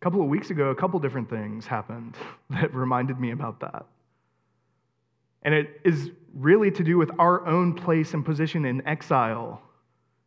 couple 0.00 0.20
of 0.20 0.26
weeks 0.26 0.50
ago, 0.50 0.70
a 0.70 0.74
couple 0.74 0.98
different 0.98 1.30
things 1.30 1.64
happened 1.64 2.16
that 2.50 2.74
reminded 2.74 3.20
me 3.20 3.30
about 3.30 3.60
that. 3.60 3.86
And 5.42 5.54
it 5.54 5.80
is 5.84 6.10
really 6.34 6.72
to 6.72 6.82
do 6.82 6.98
with 6.98 7.12
our 7.16 7.46
own 7.46 7.72
place 7.72 8.14
and 8.14 8.24
position 8.24 8.64
in 8.64 8.84
exile. 8.84 9.62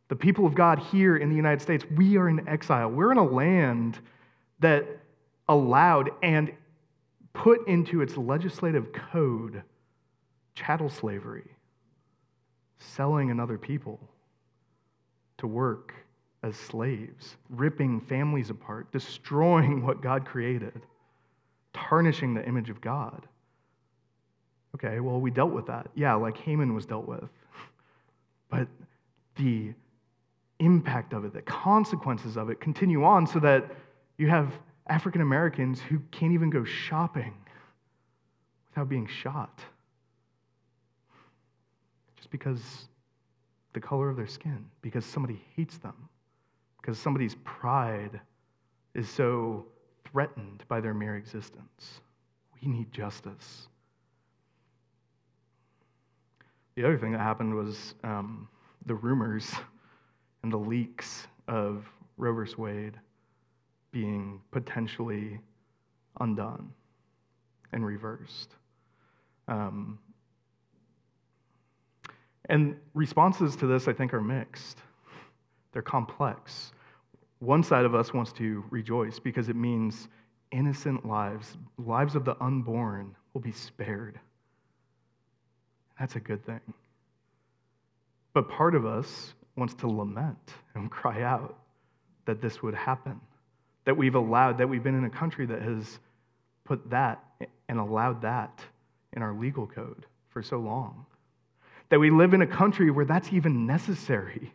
The 0.08 0.16
people 0.16 0.46
of 0.46 0.54
God 0.54 0.78
here 0.78 1.18
in 1.18 1.28
the 1.28 1.36
United 1.36 1.60
States, 1.60 1.84
we 1.94 2.16
are 2.16 2.30
in 2.30 2.48
exile. 2.48 2.88
We're 2.88 3.12
in 3.12 3.18
a 3.18 3.22
land 3.22 3.98
that 4.60 4.86
allowed 5.46 6.08
and 6.22 6.54
put 7.32 7.66
into 7.66 8.02
its 8.02 8.16
legislative 8.16 8.92
code 8.92 9.62
chattel 10.54 10.88
slavery, 10.88 11.50
selling 12.78 13.30
another 13.30 13.58
people 13.58 13.98
to 15.38 15.46
work 15.46 15.94
as 16.42 16.56
slaves, 16.56 17.36
ripping 17.48 18.00
families 18.00 18.50
apart, 18.50 18.90
destroying 18.92 19.84
what 19.84 20.02
God 20.02 20.26
created, 20.26 20.82
tarnishing 21.72 22.34
the 22.34 22.46
image 22.46 22.68
of 22.68 22.80
God. 22.80 23.26
Okay, 24.74 25.00
well, 25.00 25.20
we 25.20 25.30
dealt 25.30 25.52
with 25.52 25.66
that. 25.66 25.88
Yeah, 25.94 26.14
like 26.14 26.36
Haman 26.38 26.74
was 26.74 26.86
dealt 26.86 27.06
with. 27.06 27.24
But 28.50 28.68
the 29.36 29.72
impact 30.58 31.14
of 31.14 31.24
it, 31.24 31.32
the 31.32 31.40
consequences 31.40 32.36
of 32.36 32.50
it 32.50 32.60
continue 32.60 33.02
on 33.02 33.26
so 33.26 33.38
that 33.40 33.64
you 34.18 34.28
have 34.28 34.52
African 34.92 35.22
Americans 35.22 35.80
who 35.80 36.00
can't 36.10 36.34
even 36.34 36.50
go 36.50 36.64
shopping 36.64 37.32
without 38.68 38.90
being 38.90 39.06
shot 39.06 39.60
just 42.14 42.30
because 42.30 42.88
the 43.72 43.80
color 43.80 44.10
of 44.10 44.18
their 44.18 44.26
skin, 44.26 44.66
because 44.82 45.06
somebody 45.06 45.42
hates 45.56 45.78
them, 45.78 45.94
because 46.78 46.98
somebody's 46.98 47.36
pride 47.36 48.20
is 48.94 49.08
so 49.08 49.64
threatened 50.04 50.62
by 50.68 50.78
their 50.78 50.92
mere 50.92 51.16
existence. 51.16 52.02
We 52.60 52.68
need 52.68 52.92
justice. 52.92 53.68
The 56.74 56.84
other 56.84 56.98
thing 56.98 57.12
that 57.12 57.20
happened 57.20 57.54
was 57.54 57.94
um, 58.04 58.46
the 58.84 58.94
rumors 58.94 59.54
and 60.42 60.52
the 60.52 60.58
leaks 60.58 61.26
of 61.48 61.86
Roe 62.18 62.44
v. 62.44 62.52
Wade 62.58 62.98
being 63.92 64.40
potentially 64.50 65.38
undone 66.20 66.72
and 67.72 67.86
reversed. 67.86 68.50
Um, 69.48 69.98
and 72.46 72.76
responses 72.94 73.54
to 73.56 73.66
this, 73.66 73.86
I 73.86 73.92
think, 73.92 74.12
are 74.12 74.20
mixed. 74.20 74.78
They're 75.72 75.82
complex. 75.82 76.72
One 77.38 77.62
side 77.62 77.84
of 77.84 77.94
us 77.94 78.12
wants 78.12 78.32
to 78.34 78.64
rejoice 78.70 79.18
because 79.18 79.48
it 79.48 79.56
means 79.56 80.08
innocent 80.50 81.06
lives, 81.06 81.56
lives 81.78 82.14
of 82.14 82.24
the 82.24 82.36
unborn, 82.42 83.14
will 83.32 83.40
be 83.40 83.52
spared. 83.52 84.18
That's 85.98 86.16
a 86.16 86.20
good 86.20 86.44
thing. 86.44 86.60
But 88.34 88.48
part 88.48 88.74
of 88.74 88.86
us 88.86 89.34
wants 89.56 89.74
to 89.74 89.86
lament 89.86 90.54
and 90.74 90.90
cry 90.90 91.22
out 91.22 91.58
that 92.24 92.40
this 92.40 92.62
would 92.62 92.74
happen 92.74 93.20
that 93.84 93.96
we've 93.96 94.14
allowed, 94.14 94.58
that 94.58 94.68
we've 94.68 94.82
been 94.82 94.96
in 94.96 95.04
a 95.04 95.10
country 95.10 95.46
that 95.46 95.62
has 95.62 95.98
put 96.64 96.90
that 96.90 97.24
and 97.68 97.78
allowed 97.78 98.22
that 98.22 98.60
in 99.12 99.22
our 99.22 99.34
legal 99.34 99.66
code 99.66 100.06
for 100.28 100.42
so 100.42 100.58
long. 100.58 101.06
That 101.88 101.98
we 101.98 102.10
live 102.10 102.32
in 102.32 102.42
a 102.42 102.46
country 102.46 102.90
where 102.90 103.04
that's 103.04 103.32
even 103.32 103.66
necessary. 103.66 104.52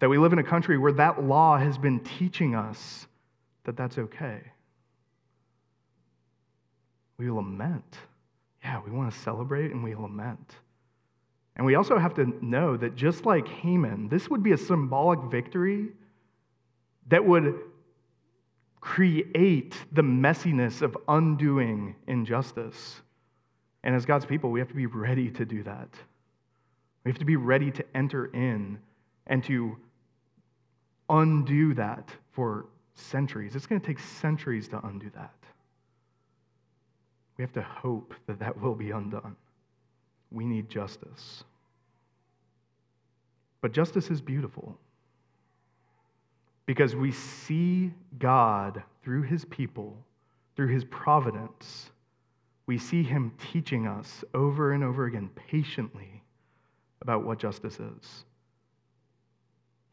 That 0.00 0.08
we 0.08 0.18
live 0.18 0.32
in 0.32 0.38
a 0.38 0.44
country 0.44 0.76
where 0.76 0.92
that 0.92 1.22
law 1.22 1.56
has 1.56 1.78
been 1.78 2.00
teaching 2.00 2.54
us 2.54 3.06
that 3.64 3.76
that's 3.76 3.96
okay. 3.96 4.40
We 7.16 7.30
lament. 7.30 7.98
Yeah, 8.64 8.80
we 8.84 8.90
want 8.90 9.12
to 9.12 9.18
celebrate 9.20 9.70
and 9.70 9.84
we 9.84 9.94
lament. 9.94 10.56
And 11.54 11.66
we 11.66 11.74
also 11.74 11.98
have 11.98 12.14
to 12.14 12.44
know 12.44 12.76
that 12.76 12.96
just 12.96 13.24
like 13.24 13.46
Haman, 13.46 14.08
this 14.08 14.28
would 14.28 14.42
be 14.42 14.52
a 14.52 14.58
symbolic 14.58 15.20
victory 15.30 15.88
that 17.08 17.24
would 17.24 17.58
create 18.80 19.74
the 19.92 20.02
messiness 20.02 20.82
of 20.82 20.96
undoing 21.08 21.94
injustice. 22.06 23.00
And 23.84 23.94
as 23.94 24.04
God's 24.04 24.26
people, 24.26 24.50
we 24.50 24.60
have 24.60 24.68
to 24.68 24.74
be 24.74 24.86
ready 24.86 25.30
to 25.30 25.44
do 25.44 25.62
that. 25.62 25.88
We 27.04 27.10
have 27.10 27.18
to 27.18 27.24
be 27.24 27.36
ready 27.36 27.70
to 27.70 27.84
enter 27.94 28.26
in 28.26 28.78
and 29.26 29.42
to 29.44 29.76
undo 31.08 31.74
that 31.74 32.10
for 32.32 32.66
centuries. 32.94 33.54
It's 33.56 33.66
going 33.66 33.80
to 33.80 33.86
take 33.86 33.98
centuries 33.98 34.68
to 34.68 34.80
undo 34.84 35.10
that. 35.14 35.34
We 37.36 37.42
have 37.42 37.52
to 37.52 37.62
hope 37.62 38.14
that 38.26 38.38
that 38.40 38.60
will 38.60 38.74
be 38.74 38.90
undone. 38.90 39.36
We 40.30 40.44
need 40.44 40.68
justice. 40.68 41.44
But 43.60 43.72
justice 43.72 44.10
is 44.10 44.20
beautiful 44.20 44.76
because 46.72 46.96
we 46.96 47.12
see 47.12 47.92
God 48.18 48.82
through 49.04 49.24
his 49.24 49.44
people, 49.44 49.94
through 50.56 50.68
his 50.68 50.86
providence. 50.86 51.90
We 52.64 52.78
see 52.78 53.02
him 53.02 53.30
teaching 53.52 53.86
us 53.86 54.24
over 54.32 54.72
and 54.72 54.82
over 54.82 55.04
again 55.04 55.28
patiently 55.34 56.22
about 57.02 57.26
what 57.26 57.38
justice 57.38 57.78
is. 57.78 58.24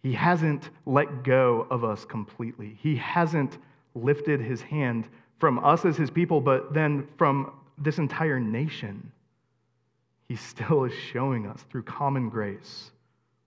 He 0.03 0.13
hasn't 0.13 0.69
let 0.85 1.25
go 1.25 1.67
of 1.69 1.83
us 1.83 2.05
completely. 2.05 2.77
He 2.81 2.95
hasn't 2.95 3.57
lifted 3.93 4.39
his 4.39 4.61
hand 4.61 5.09
from 5.37 5.59
us 5.59 5.83
as 5.83 5.97
his 5.97 6.09
people, 6.09 6.39
but 6.39 6.73
then 6.73 7.09
from 7.17 7.51
this 7.77 7.97
entire 7.97 8.39
nation. 8.39 9.11
He 10.29 10.37
still 10.37 10.85
is 10.85 10.93
showing 10.93 11.45
us 11.45 11.61
through 11.69 11.83
common 11.83 12.29
grace 12.29 12.91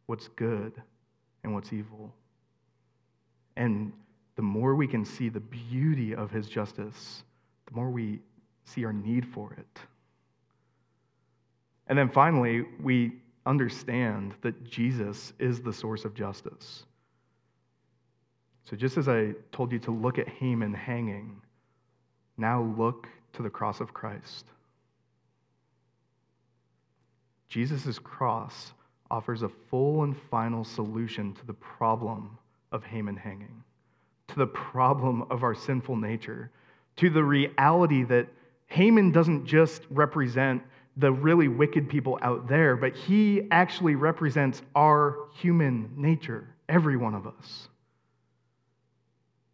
what's 0.04 0.28
good 0.28 0.74
and 1.42 1.54
what's 1.54 1.72
evil. 1.72 2.12
And 3.56 3.92
the 4.36 4.42
more 4.42 4.74
we 4.74 4.86
can 4.86 5.04
see 5.04 5.28
the 5.28 5.40
beauty 5.40 6.14
of 6.14 6.30
his 6.30 6.48
justice, 6.48 7.22
the 7.66 7.74
more 7.74 7.90
we 7.90 8.20
see 8.64 8.84
our 8.84 8.92
need 8.92 9.26
for 9.26 9.52
it. 9.52 9.80
And 11.88 11.98
then 11.98 12.08
finally, 12.08 12.64
we 12.80 13.12
understand 13.44 14.34
that 14.42 14.64
Jesus 14.64 15.32
is 15.38 15.60
the 15.60 15.72
source 15.72 16.04
of 16.04 16.14
justice. 16.14 16.84
So, 18.64 18.76
just 18.76 18.96
as 18.96 19.08
I 19.08 19.34
told 19.50 19.72
you 19.72 19.78
to 19.80 19.90
look 19.90 20.18
at 20.18 20.28
Haman 20.28 20.72
hanging, 20.72 21.40
now 22.36 22.62
look 22.62 23.08
to 23.34 23.42
the 23.42 23.50
cross 23.50 23.80
of 23.80 23.92
Christ. 23.92 24.46
Jesus' 27.48 27.98
cross 27.98 28.72
offers 29.10 29.42
a 29.42 29.48
full 29.48 30.04
and 30.04 30.16
final 30.16 30.64
solution 30.64 31.34
to 31.34 31.46
the 31.46 31.52
problem 31.52 32.38
of 32.72 32.84
Haman 32.84 33.16
hanging, 33.16 33.62
to 34.28 34.34
the 34.36 34.46
problem 34.46 35.22
of 35.30 35.44
our 35.44 35.54
sinful 35.54 35.96
nature, 35.96 36.50
to 36.96 37.10
the 37.10 37.22
reality 37.22 38.02
that 38.04 38.28
Haman 38.66 39.12
doesn't 39.12 39.46
just 39.46 39.82
represent 39.90 40.62
the 40.96 41.12
really 41.12 41.48
wicked 41.48 41.88
people 41.88 42.18
out 42.22 42.48
there, 42.48 42.76
but 42.76 42.96
he 42.96 43.46
actually 43.50 43.94
represents 43.94 44.62
our 44.74 45.16
human 45.34 45.90
nature, 45.96 46.48
every 46.68 46.96
one 46.96 47.14
of 47.14 47.26
us. 47.26 47.68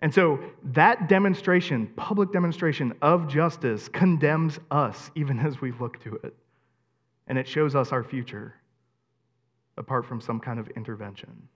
And 0.01 0.15
so 0.15 0.39
that 0.73 1.09
demonstration, 1.09 1.89
public 1.97 2.33
demonstration 2.33 2.95
of 3.03 3.29
justice, 3.29 3.89
condemns 3.89 4.59
us 4.71 5.11
even 5.17 5.39
as 5.41 5.61
we 5.61 5.73
look 5.73 6.01
to 6.05 6.21
it. 6.23 6.35
And 7.27 7.37
it 7.37 7.49
shows 7.49 7.75
us 7.75 7.93
our 7.93 8.05
future 8.05 8.55
apart 9.77 10.07
from 10.07 10.21
some 10.21 10.41
kind 10.41 10.59
of 10.59 10.69
intervention. 10.71 11.49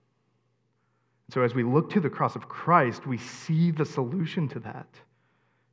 So 1.29 1.41
as 1.41 1.55
we 1.55 1.63
look 1.63 1.89
to 1.91 1.99
the 1.99 2.09
cross 2.09 2.35
of 2.35 2.47
Christ, 2.49 3.07
we 3.07 3.17
see 3.17 3.71
the 3.71 3.85
solution 3.85 4.47
to 4.49 4.59
that 4.59 4.87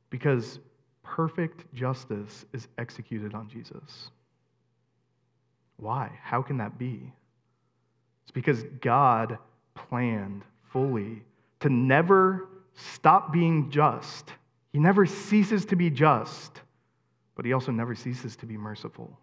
because 0.09 0.59
perfect 1.03 1.71
justice 1.73 2.45
is 2.53 2.67
executed 2.77 3.33
on 3.33 3.49
Jesus. 3.49 4.11
Why? 5.77 6.11
How 6.21 6.41
can 6.41 6.57
that 6.57 6.77
be? 6.77 7.11
It's 8.23 8.31
because 8.31 8.63
God 8.81 9.37
planned 9.73 10.43
fully 10.71 11.23
to 11.59 11.69
never 11.69 12.47
stop 12.73 13.33
being 13.33 13.69
just. 13.69 14.31
He 14.71 14.79
never 14.79 15.05
ceases 15.05 15.65
to 15.65 15.75
be 15.75 15.89
just, 15.89 16.61
but 17.35 17.45
he 17.45 17.53
also 17.53 17.71
never 17.71 17.95
ceases 17.95 18.35
to 18.37 18.45
be 18.45 18.57
merciful. 18.57 19.19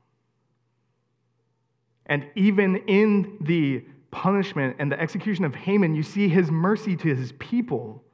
And 2.07 2.27
even 2.35 2.77
in 2.87 3.39
the 3.41 3.85
punishment 4.11 4.77
and 4.79 4.91
the 4.91 5.01
execution 5.01 5.45
of 5.45 5.55
Haman, 5.55 5.95
you 5.95 6.03
see 6.03 6.29
his 6.29 6.51
mercy 6.51 6.97
to 6.97 7.15
his 7.15 7.33
people. 7.33 8.05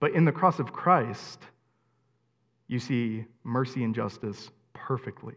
But 0.00 0.12
in 0.12 0.24
the 0.24 0.32
cross 0.32 0.58
of 0.58 0.72
Christ, 0.72 1.40
you 2.68 2.78
see 2.78 3.24
mercy 3.44 3.84
and 3.84 3.94
justice 3.94 4.50
perfectly. 4.72 5.34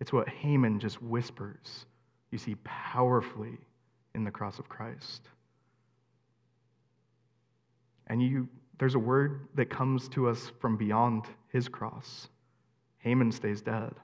It's 0.00 0.12
what 0.12 0.28
Haman 0.28 0.80
just 0.80 1.00
whispers. 1.02 1.86
You 2.30 2.38
see 2.38 2.56
powerfully 2.64 3.58
in 4.14 4.24
the 4.24 4.30
cross 4.30 4.58
of 4.58 4.68
Christ. 4.68 5.22
And 8.08 8.22
you, 8.22 8.48
there's 8.78 8.94
a 8.94 9.00
word 9.00 9.48
that 9.54 9.70
comes 9.70 10.08
to 10.10 10.28
us 10.28 10.52
from 10.60 10.76
beyond 10.76 11.24
his 11.52 11.68
cross. 11.68 12.28
Haman 12.98 13.32
stays 13.32 13.62
dead. 13.62 13.94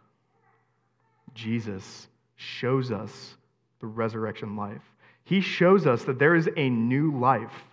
Jesus 1.34 2.08
shows 2.36 2.90
us 2.90 3.36
the 3.80 3.86
resurrection 3.86 4.56
life. 4.56 4.82
He 5.24 5.40
shows 5.40 5.86
us 5.86 6.04
that 6.04 6.18
there 6.18 6.34
is 6.34 6.48
a 6.56 6.68
new 6.68 7.16
life, 7.18 7.64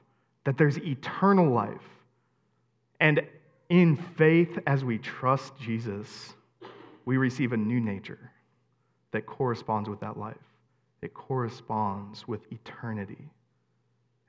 that 0.43 0.58
there's 0.58 0.78
eternal 0.78 1.50
life. 1.50 1.82
And 3.00 3.22
in 3.70 3.95
faith, 3.95 4.58
as 4.68 4.84
we 4.84 4.97
trust 4.97 5.54
Jesus, 5.60 6.34
we 7.06 7.18
receive 7.18 7.54
a 7.54 7.58
new 7.58 7.80
nature 7.80 8.32
that 9.12 9.26
corresponds 9.26 9.89
with 9.89 10.00
that 10.02 10.18
life. 10.18 10.36
It 11.02 11.14
corresponds 11.14 12.28
with 12.28 12.41
eternity. 12.52 13.30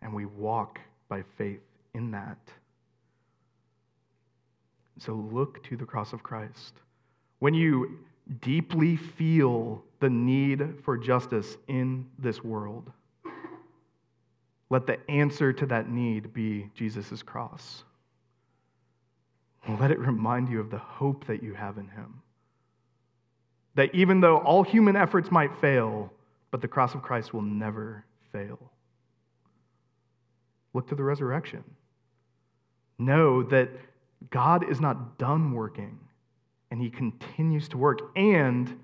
And 0.03 0.15
we 0.15 0.25
walk 0.25 0.81
by 1.09 1.23
faith 1.37 1.61
in 1.95 2.11
that. 2.13 2.39
So 4.99 5.15
look 5.15 5.63
to 5.65 5.77
the 5.77 5.85
cross 5.85 6.13
of 6.13 6.23
Christ. 6.23 6.75
When 7.39 7.55
you 7.55 7.99
deeply 8.41 8.97
feel 8.97 9.83
the 9.99 10.11
need 10.11 10.75
for 10.85 10.97
justice 10.97 11.57
in 11.69 12.07
this 12.19 12.45
world, 12.45 12.91
let 14.71 14.87
the 14.87 14.99
answer 15.11 15.53
to 15.53 15.67
that 15.67 15.91
need 15.91 16.33
be 16.33 16.71
Jesus' 16.75 17.23
cross. 17.23 17.83
Let 19.69 19.91
it 19.91 19.99
remind 19.99 20.49
you 20.49 20.61
of 20.61 20.71
the 20.71 20.79
hope 20.79 21.27
that 21.27 21.43
you 21.43 21.55
have 21.55 21.77
in 21.77 21.89
him. 21.89 22.23
That 23.75 23.95
even 23.95 24.21
though 24.21 24.39
all 24.39 24.63
human 24.63 24.97
efforts 24.97 25.31
might 25.31 25.61
fail, 25.61 26.13
but 26.51 26.61
the 26.61 26.69
cross 26.69 26.95
of 26.95 27.03
Christ 27.03 27.35
will 27.35 27.43
never 27.43 28.05
fail. 28.33 28.59
Look 30.73 30.89
to 30.89 30.95
the 30.95 31.03
resurrection. 31.03 31.65
Know 32.99 33.43
that 33.45 33.71
God 34.31 34.69
is 34.71 34.81
not 34.81 35.19
done 35.19 35.53
working 35.53 35.99
and 36.71 36.81
he 36.81 36.91
continues 36.91 37.69
to 37.69 37.79
work, 37.79 38.13
and 38.15 38.79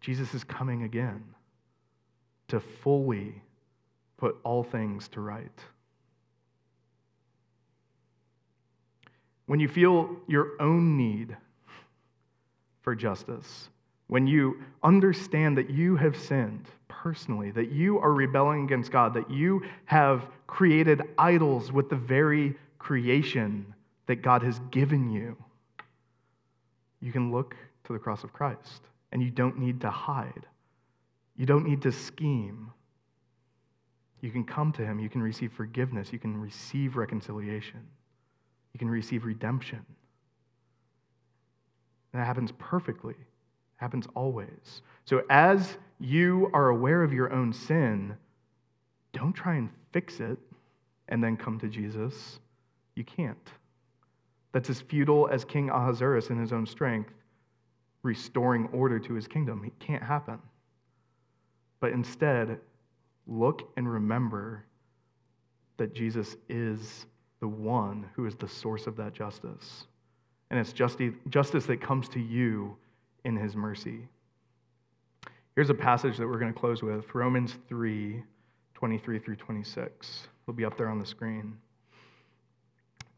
Jesus 0.00 0.34
is 0.34 0.44
coming 0.44 0.84
again 0.84 1.24
to 2.48 2.60
fully 2.60 3.42
put 4.24 4.38
all 4.42 4.64
things 4.64 5.06
to 5.06 5.20
right. 5.20 5.60
When 9.44 9.60
you 9.60 9.68
feel 9.68 10.16
your 10.26 10.52
own 10.60 10.96
need 10.96 11.36
for 12.80 12.94
justice, 12.94 13.68
when 14.06 14.26
you 14.26 14.62
understand 14.82 15.58
that 15.58 15.68
you 15.68 15.96
have 15.96 16.16
sinned 16.16 16.64
personally, 16.88 17.50
that 17.50 17.70
you 17.70 17.98
are 17.98 18.14
rebelling 18.14 18.64
against 18.64 18.90
God, 18.90 19.12
that 19.12 19.30
you 19.30 19.62
have 19.84 20.26
created 20.46 21.02
idols 21.18 21.70
with 21.70 21.90
the 21.90 21.96
very 21.96 22.54
creation 22.78 23.74
that 24.06 24.22
God 24.22 24.42
has 24.42 24.58
given 24.70 25.10
you, 25.10 25.36
you 27.02 27.12
can 27.12 27.30
look 27.30 27.54
to 27.84 27.92
the 27.92 27.98
cross 27.98 28.24
of 28.24 28.32
Christ 28.32 28.84
and 29.12 29.22
you 29.22 29.28
don't 29.28 29.58
need 29.58 29.82
to 29.82 29.90
hide. 29.90 30.46
You 31.36 31.44
don't 31.44 31.66
need 31.66 31.82
to 31.82 31.92
scheme. 31.92 32.70
You 34.24 34.30
can 34.30 34.42
come 34.42 34.72
to 34.72 34.86
Him. 34.86 34.98
You 34.98 35.10
can 35.10 35.22
receive 35.22 35.52
forgiveness. 35.52 36.10
You 36.10 36.18
can 36.18 36.34
receive 36.40 36.96
reconciliation. 36.96 37.80
You 38.72 38.78
can 38.78 38.88
receive 38.88 39.26
redemption. 39.26 39.84
And 42.10 42.22
that 42.22 42.24
happens 42.24 42.50
perfectly, 42.58 43.12
it 43.12 43.26
happens 43.76 44.06
always. 44.14 44.80
So 45.04 45.24
as 45.28 45.76
you 46.00 46.50
are 46.54 46.70
aware 46.70 47.02
of 47.02 47.12
your 47.12 47.34
own 47.34 47.52
sin, 47.52 48.16
don't 49.12 49.34
try 49.34 49.56
and 49.56 49.68
fix 49.92 50.20
it 50.20 50.38
and 51.08 51.22
then 51.22 51.36
come 51.36 51.58
to 51.58 51.68
Jesus. 51.68 52.38
You 52.94 53.04
can't. 53.04 53.50
That's 54.52 54.70
as 54.70 54.80
futile 54.80 55.28
as 55.30 55.44
King 55.44 55.68
Ahasuerus 55.68 56.30
in 56.30 56.38
his 56.38 56.50
own 56.50 56.64
strength 56.64 57.12
restoring 58.02 58.70
order 58.72 58.98
to 59.00 59.12
his 59.12 59.28
kingdom. 59.28 59.64
It 59.66 59.78
can't 59.80 60.02
happen. 60.02 60.38
But 61.80 61.92
instead, 61.92 62.58
look 63.26 63.70
and 63.76 63.90
remember 63.90 64.64
that 65.76 65.94
Jesus 65.94 66.36
is 66.48 67.06
the 67.40 67.48
one 67.48 68.06
who 68.14 68.26
is 68.26 68.34
the 68.36 68.48
source 68.48 68.86
of 68.86 68.96
that 68.96 69.12
justice. 69.12 69.86
And 70.50 70.60
it's 70.60 70.72
justice 70.72 71.66
that 71.66 71.80
comes 71.80 72.08
to 72.10 72.20
you 72.20 72.76
in 73.24 73.36
his 73.36 73.56
mercy. 73.56 74.08
Here's 75.54 75.70
a 75.70 75.74
passage 75.74 76.16
that 76.16 76.26
we're 76.26 76.38
going 76.38 76.52
to 76.52 76.58
close 76.58 76.82
with 76.82 77.14
Romans 77.14 77.56
3 77.68 78.22
23 78.74 79.18
through 79.18 79.36
26. 79.36 80.28
It'll 80.42 80.52
be 80.52 80.64
up 80.64 80.76
there 80.76 80.88
on 80.88 80.98
the 80.98 81.06
screen. 81.06 81.56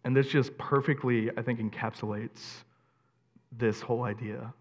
And 0.05 0.15
this 0.15 0.29
just 0.29 0.57
perfectly, 0.59 1.31
I 1.37 1.43
think, 1.43 1.59
encapsulates 1.59 2.63
this 3.59 3.81
whole 3.81 4.05
idea. 4.05 4.53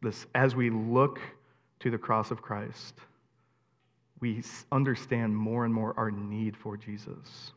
This, 0.00 0.26
as 0.34 0.56
we 0.56 0.70
look 0.70 1.20
to 1.80 1.90
the 1.90 1.98
cross 1.98 2.30
of 2.30 2.40
Christ, 2.40 2.94
we 4.20 4.42
understand 4.70 5.36
more 5.36 5.64
and 5.64 5.72
more 5.72 5.94
our 5.96 6.10
need 6.10 6.56
for 6.56 6.76
Jesus. 6.76 7.52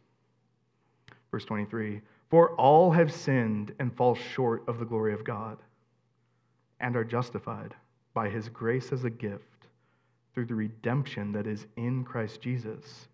Verse 1.32 1.46
23 1.46 2.02
For 2.30 2.52
all 2.56 2.92
have 2.92 3.14
sinned 3.14 3.74
and 3.80 3.96
fall 3.96 4.16
short 4.16 4.64
of 4.68 4.80
the 4.80 4.86
glory 4.86 5.14
of 5.14 5.24
God, 5.24 5.58
and 6.80 6.96
are 6.96 7.04
justified 7.04 7.76
by 8.14 8.30
his 8.30 8.50
grace 8.50 8.92
as 8.92 9.04
a 9.04 9.10
gift 9.10 9.68
through 10.34 10.46
the 10.46 10.56
redemption 10.56 11.32
that 11.34 11.48
is 11.48 11.66
in 11.76 12.04
Christ 12.04 12.42
Jesus 12.42 13.08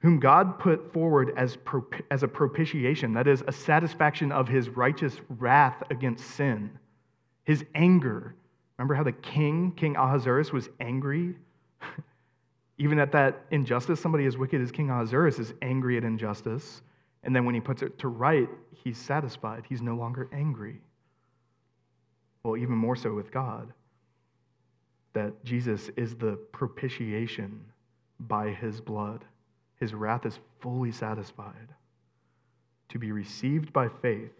whom 0.00 0.20
God 0.20 0.58
put 0.58 0.92
forward 0.92 1.32
as, 1.36 1.58
as 2.10 2.22
a 2.22 2.28
propitiation, 2.28 3.12
that 3.14 3.26
is, 3.26 3.42
a 3.46 3.52
satisfaction 3.52 4.30
of 4.30 4.48
his 4.48 4.68
righteous 4.68 5.16
wrath 5.28 5.82
against 5.90 6.24
sin, 6.24 6.70
his 7.44 7.64
anger. 7.74 8.34
Remember 8.76 8.94
how 8.94 9.02
the 9.02 9.12
king, 9.12 9.72
King 9.72 9.96
Ahasuerus, 9.96 10.52
was 10.52 10.68
angry? 10.78 11.34
Even 12.78 12.98
at 12.98 13.12
that 13.12 13.44
injustice, 13.50 14.00
somebody 14.00 14.24
as 14.26 14.36
wicked 14.36 14.60
as 14.60 14.70
King 14.70 14.90
Ahasuerus 14.90 15.38
is 15.38 15.52
angry 15.62 15.96
at 15.96 16.04
injustice. 16.04 16.82
And 17.24 17.34
then 17.34 17.44
when 17.44 17.54
he 17.54 17.60
puts 17.60 17.82
it 17.82 17.98
to 17.98 18.08
right, 18.08 18.48
he's 18.72 18.96
satisfied. 18.96 19.64
He's 19.68 19.82
no 19.82 19.96
longer 19.96 20.28
angry. 20.32 20.80
Well, 22.42 22.56
even 22.56 22.76
more 22.76 22.96
so 22.96 23.12
with 23.12 23.32
God, 23.32 23.72
that 25.12 25.44
Jesus 25.44 25.90
is 25.96 26.14
the 26.14 26.38
propitiation 26.52 27.60
by 28.20 28.50
his 28.50 28.80
blood. 28.80 29.24
His 29.76 29.92
wrath 29.94 30.24
is 30.24 30.38
fully 30.60 30.92
satisfied 30.92 31.74
to 32.88 32.98
be 32.98 33.12
received 33.12 33.72
by 33.72 33.88
faith. 33.88 34.32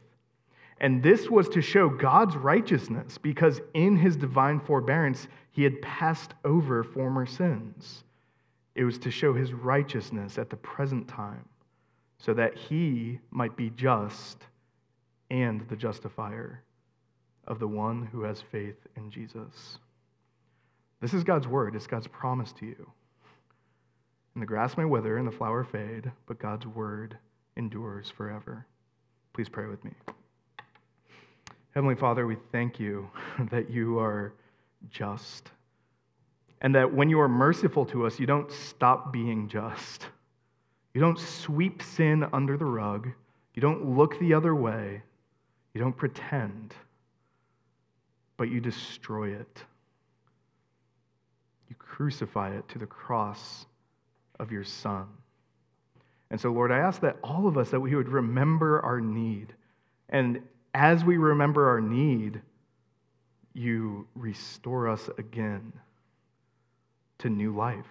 And 0.81 1.03
this 1.03 1.29
was 1.29 1.49
to 1.51 1.61
show 1.61 1.89
God's 1.89 2.37
righteousness 2.37 3.19
because 3.19 3.61
in 3.75 3.97
his 3.97 4.17
divine 4.17 4.61
forbearance, 4.61 5.27
he 5.51 5.65
had 5.65 5.83
passed 5.83 6.35
over 6.45 6.85
former 6.85 7.27
sins. 7.27 8.05
It 8.79 8.85
was 8.85 8.97
to 8.97 9.11
show 9.11 9.35
his 9.35 9.53
righteousness 9.53 10.39
at 10.39 10.51
the 10.51 10.57
present 10.57 11.09
time, 11.09 11.45
so 12.17 12.33
that 12.33 12.57
he 12.57 13.19
might 13.33 13.57
be 13.57 13.71
just 13.71 14.45
and 15.31 15.69
the 15.69 15.75
justifier 15.75 16.63
of 17.49 17.59
the 17.59 17.67
one 17.67 18.07
who 18.13 18.23
has 18.23 18.41
faith 18.41 18.77
in 18.97 19.11
Jesus. 19.11 19.79
This 21.01 21.13
is 21.13 21.25
God's 21.25 21.49
word, 21.49 21.75
it's 21.75 21.89
God's 21.89 22.07
promise 22.07 22.53
to 22.53 22.67
you. 22.67 22.89
And 24.35 24.43
the 24.43 24.47
grass 24.47 24.77
may 24.77 24.85
wither 24.85 25.17
and 25.17 25.27
the 25.27 25.33
flower 25.33 25.65
fade, 25.65 26.13
but 26.27 26.39
God's 26.39 26.65
word 26.65 27.19
endures 27.57 28.09
forever. 28.09 28.65
Please 29.33 29.49
pray 29.49 29.67
with 29.67 29.85
me. 29.85 29.91
Heavenly 31.75 31.97
Father, 31.97 32.29
we 32.29 32.37
thank 32.53 32.79
you 32.79 33.11
that 33.51 33.71
you 33.71 33.99
are 33.99 34.35
just. 34.89 35.51
And 36.61 36.75
that 36.75 36.93
when 36.93 37.09
you 37.09 37.21
are 37.21 37.29
merciful 37.29 37.87
to 37.87 38.07
us, 38.07 38.19
you 38.19 38.27
don't 38.27 38.51
stop 38.51 39.13
being 39.13 39.49
just. 39.49 40.07
You 40.93 41.01
don't 41.01 41.19
sweep 41.19 41.83
sin 41.83 42.27
under 42.33 42.57
the 42.57 42.65
rug. 42.65 43.09
You 43.55 43.63
don't 43.63 43.97
look 43.97 44.19
the 44.19 44.35
other 44.35 44.55
way. 44.55 45.03
You 45.75 45.81
don't 45.81 45.97
pretend. 45.97 46.75
But 48.37 48.51
you 48.51 48.61
destroy 48.61 49.31
it. 49.31 49.65
You 51.69 51.77
crucify 51.79 52.57
it 52.57 52.69
to 52.71 52.79
the 52.79 52.87
cross 52.87 53.67
of 54.41 54.51
your 54.51 54.65
Son. 54.65 55.07
And 56.31 56.41
so, 56.41 56.51
Lord, 56.51 56.73
I 56.73 56.79
ask 56.79 57.01
that 57.03 57.17
all 57.23 57.47
of 57.47 57.57
us 57.57 57.71
that 57.71 57.81
we 57.81 57.95
would 57.95 58.09
remember 58.09 58.81
our 58.81 59.01
need. 59.01 59.55
And 60.09 60.43
as 60.75 61.05
we 61.05 61.17
remember 61.17 61.69
our 61.69 61.81
need, 61.81 62.41
you 63.55 64.07
restore 64.15 64.89
us 64.89 65.09
again 65.19 65.73
to 67.19 67.29
new 67.29 67.55
life. 67.55 67.87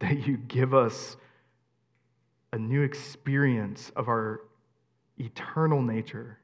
That 0.00 0.26
you 0.26 0.36
give 0.36 0.74
us 0.74 1.16
a 2.52 2.58
new 2.58 2.82
experience 2.82 3.90
of 3.96 4.08
our 4.08 4.42
eternal 5.18 5.82
nature 5.82 6.38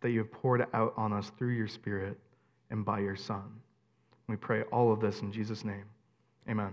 that 0.00 0.10
you 0.10 0.18
have 0.18 0.32
poured 0.32 0.66
out 0.74 0.92
on 0.96 1.12
us 1.12 1.30
through 1.38 1.52
your 1.52 1.68
Spirit 1.68 2.18
and 2.70 2.84
by 2.84 3.00
your 3.00 3.16
Son. 3.16 3.44
We 4.28 4.36
pray 4.36 4.62
all 4.64 4.92
of 4.92 5.00
this 5.00 5.20
in 5.20 5.32
Jesus' 5.32 5.64
name. 5.64 5.84
Amen. 6.48 6.72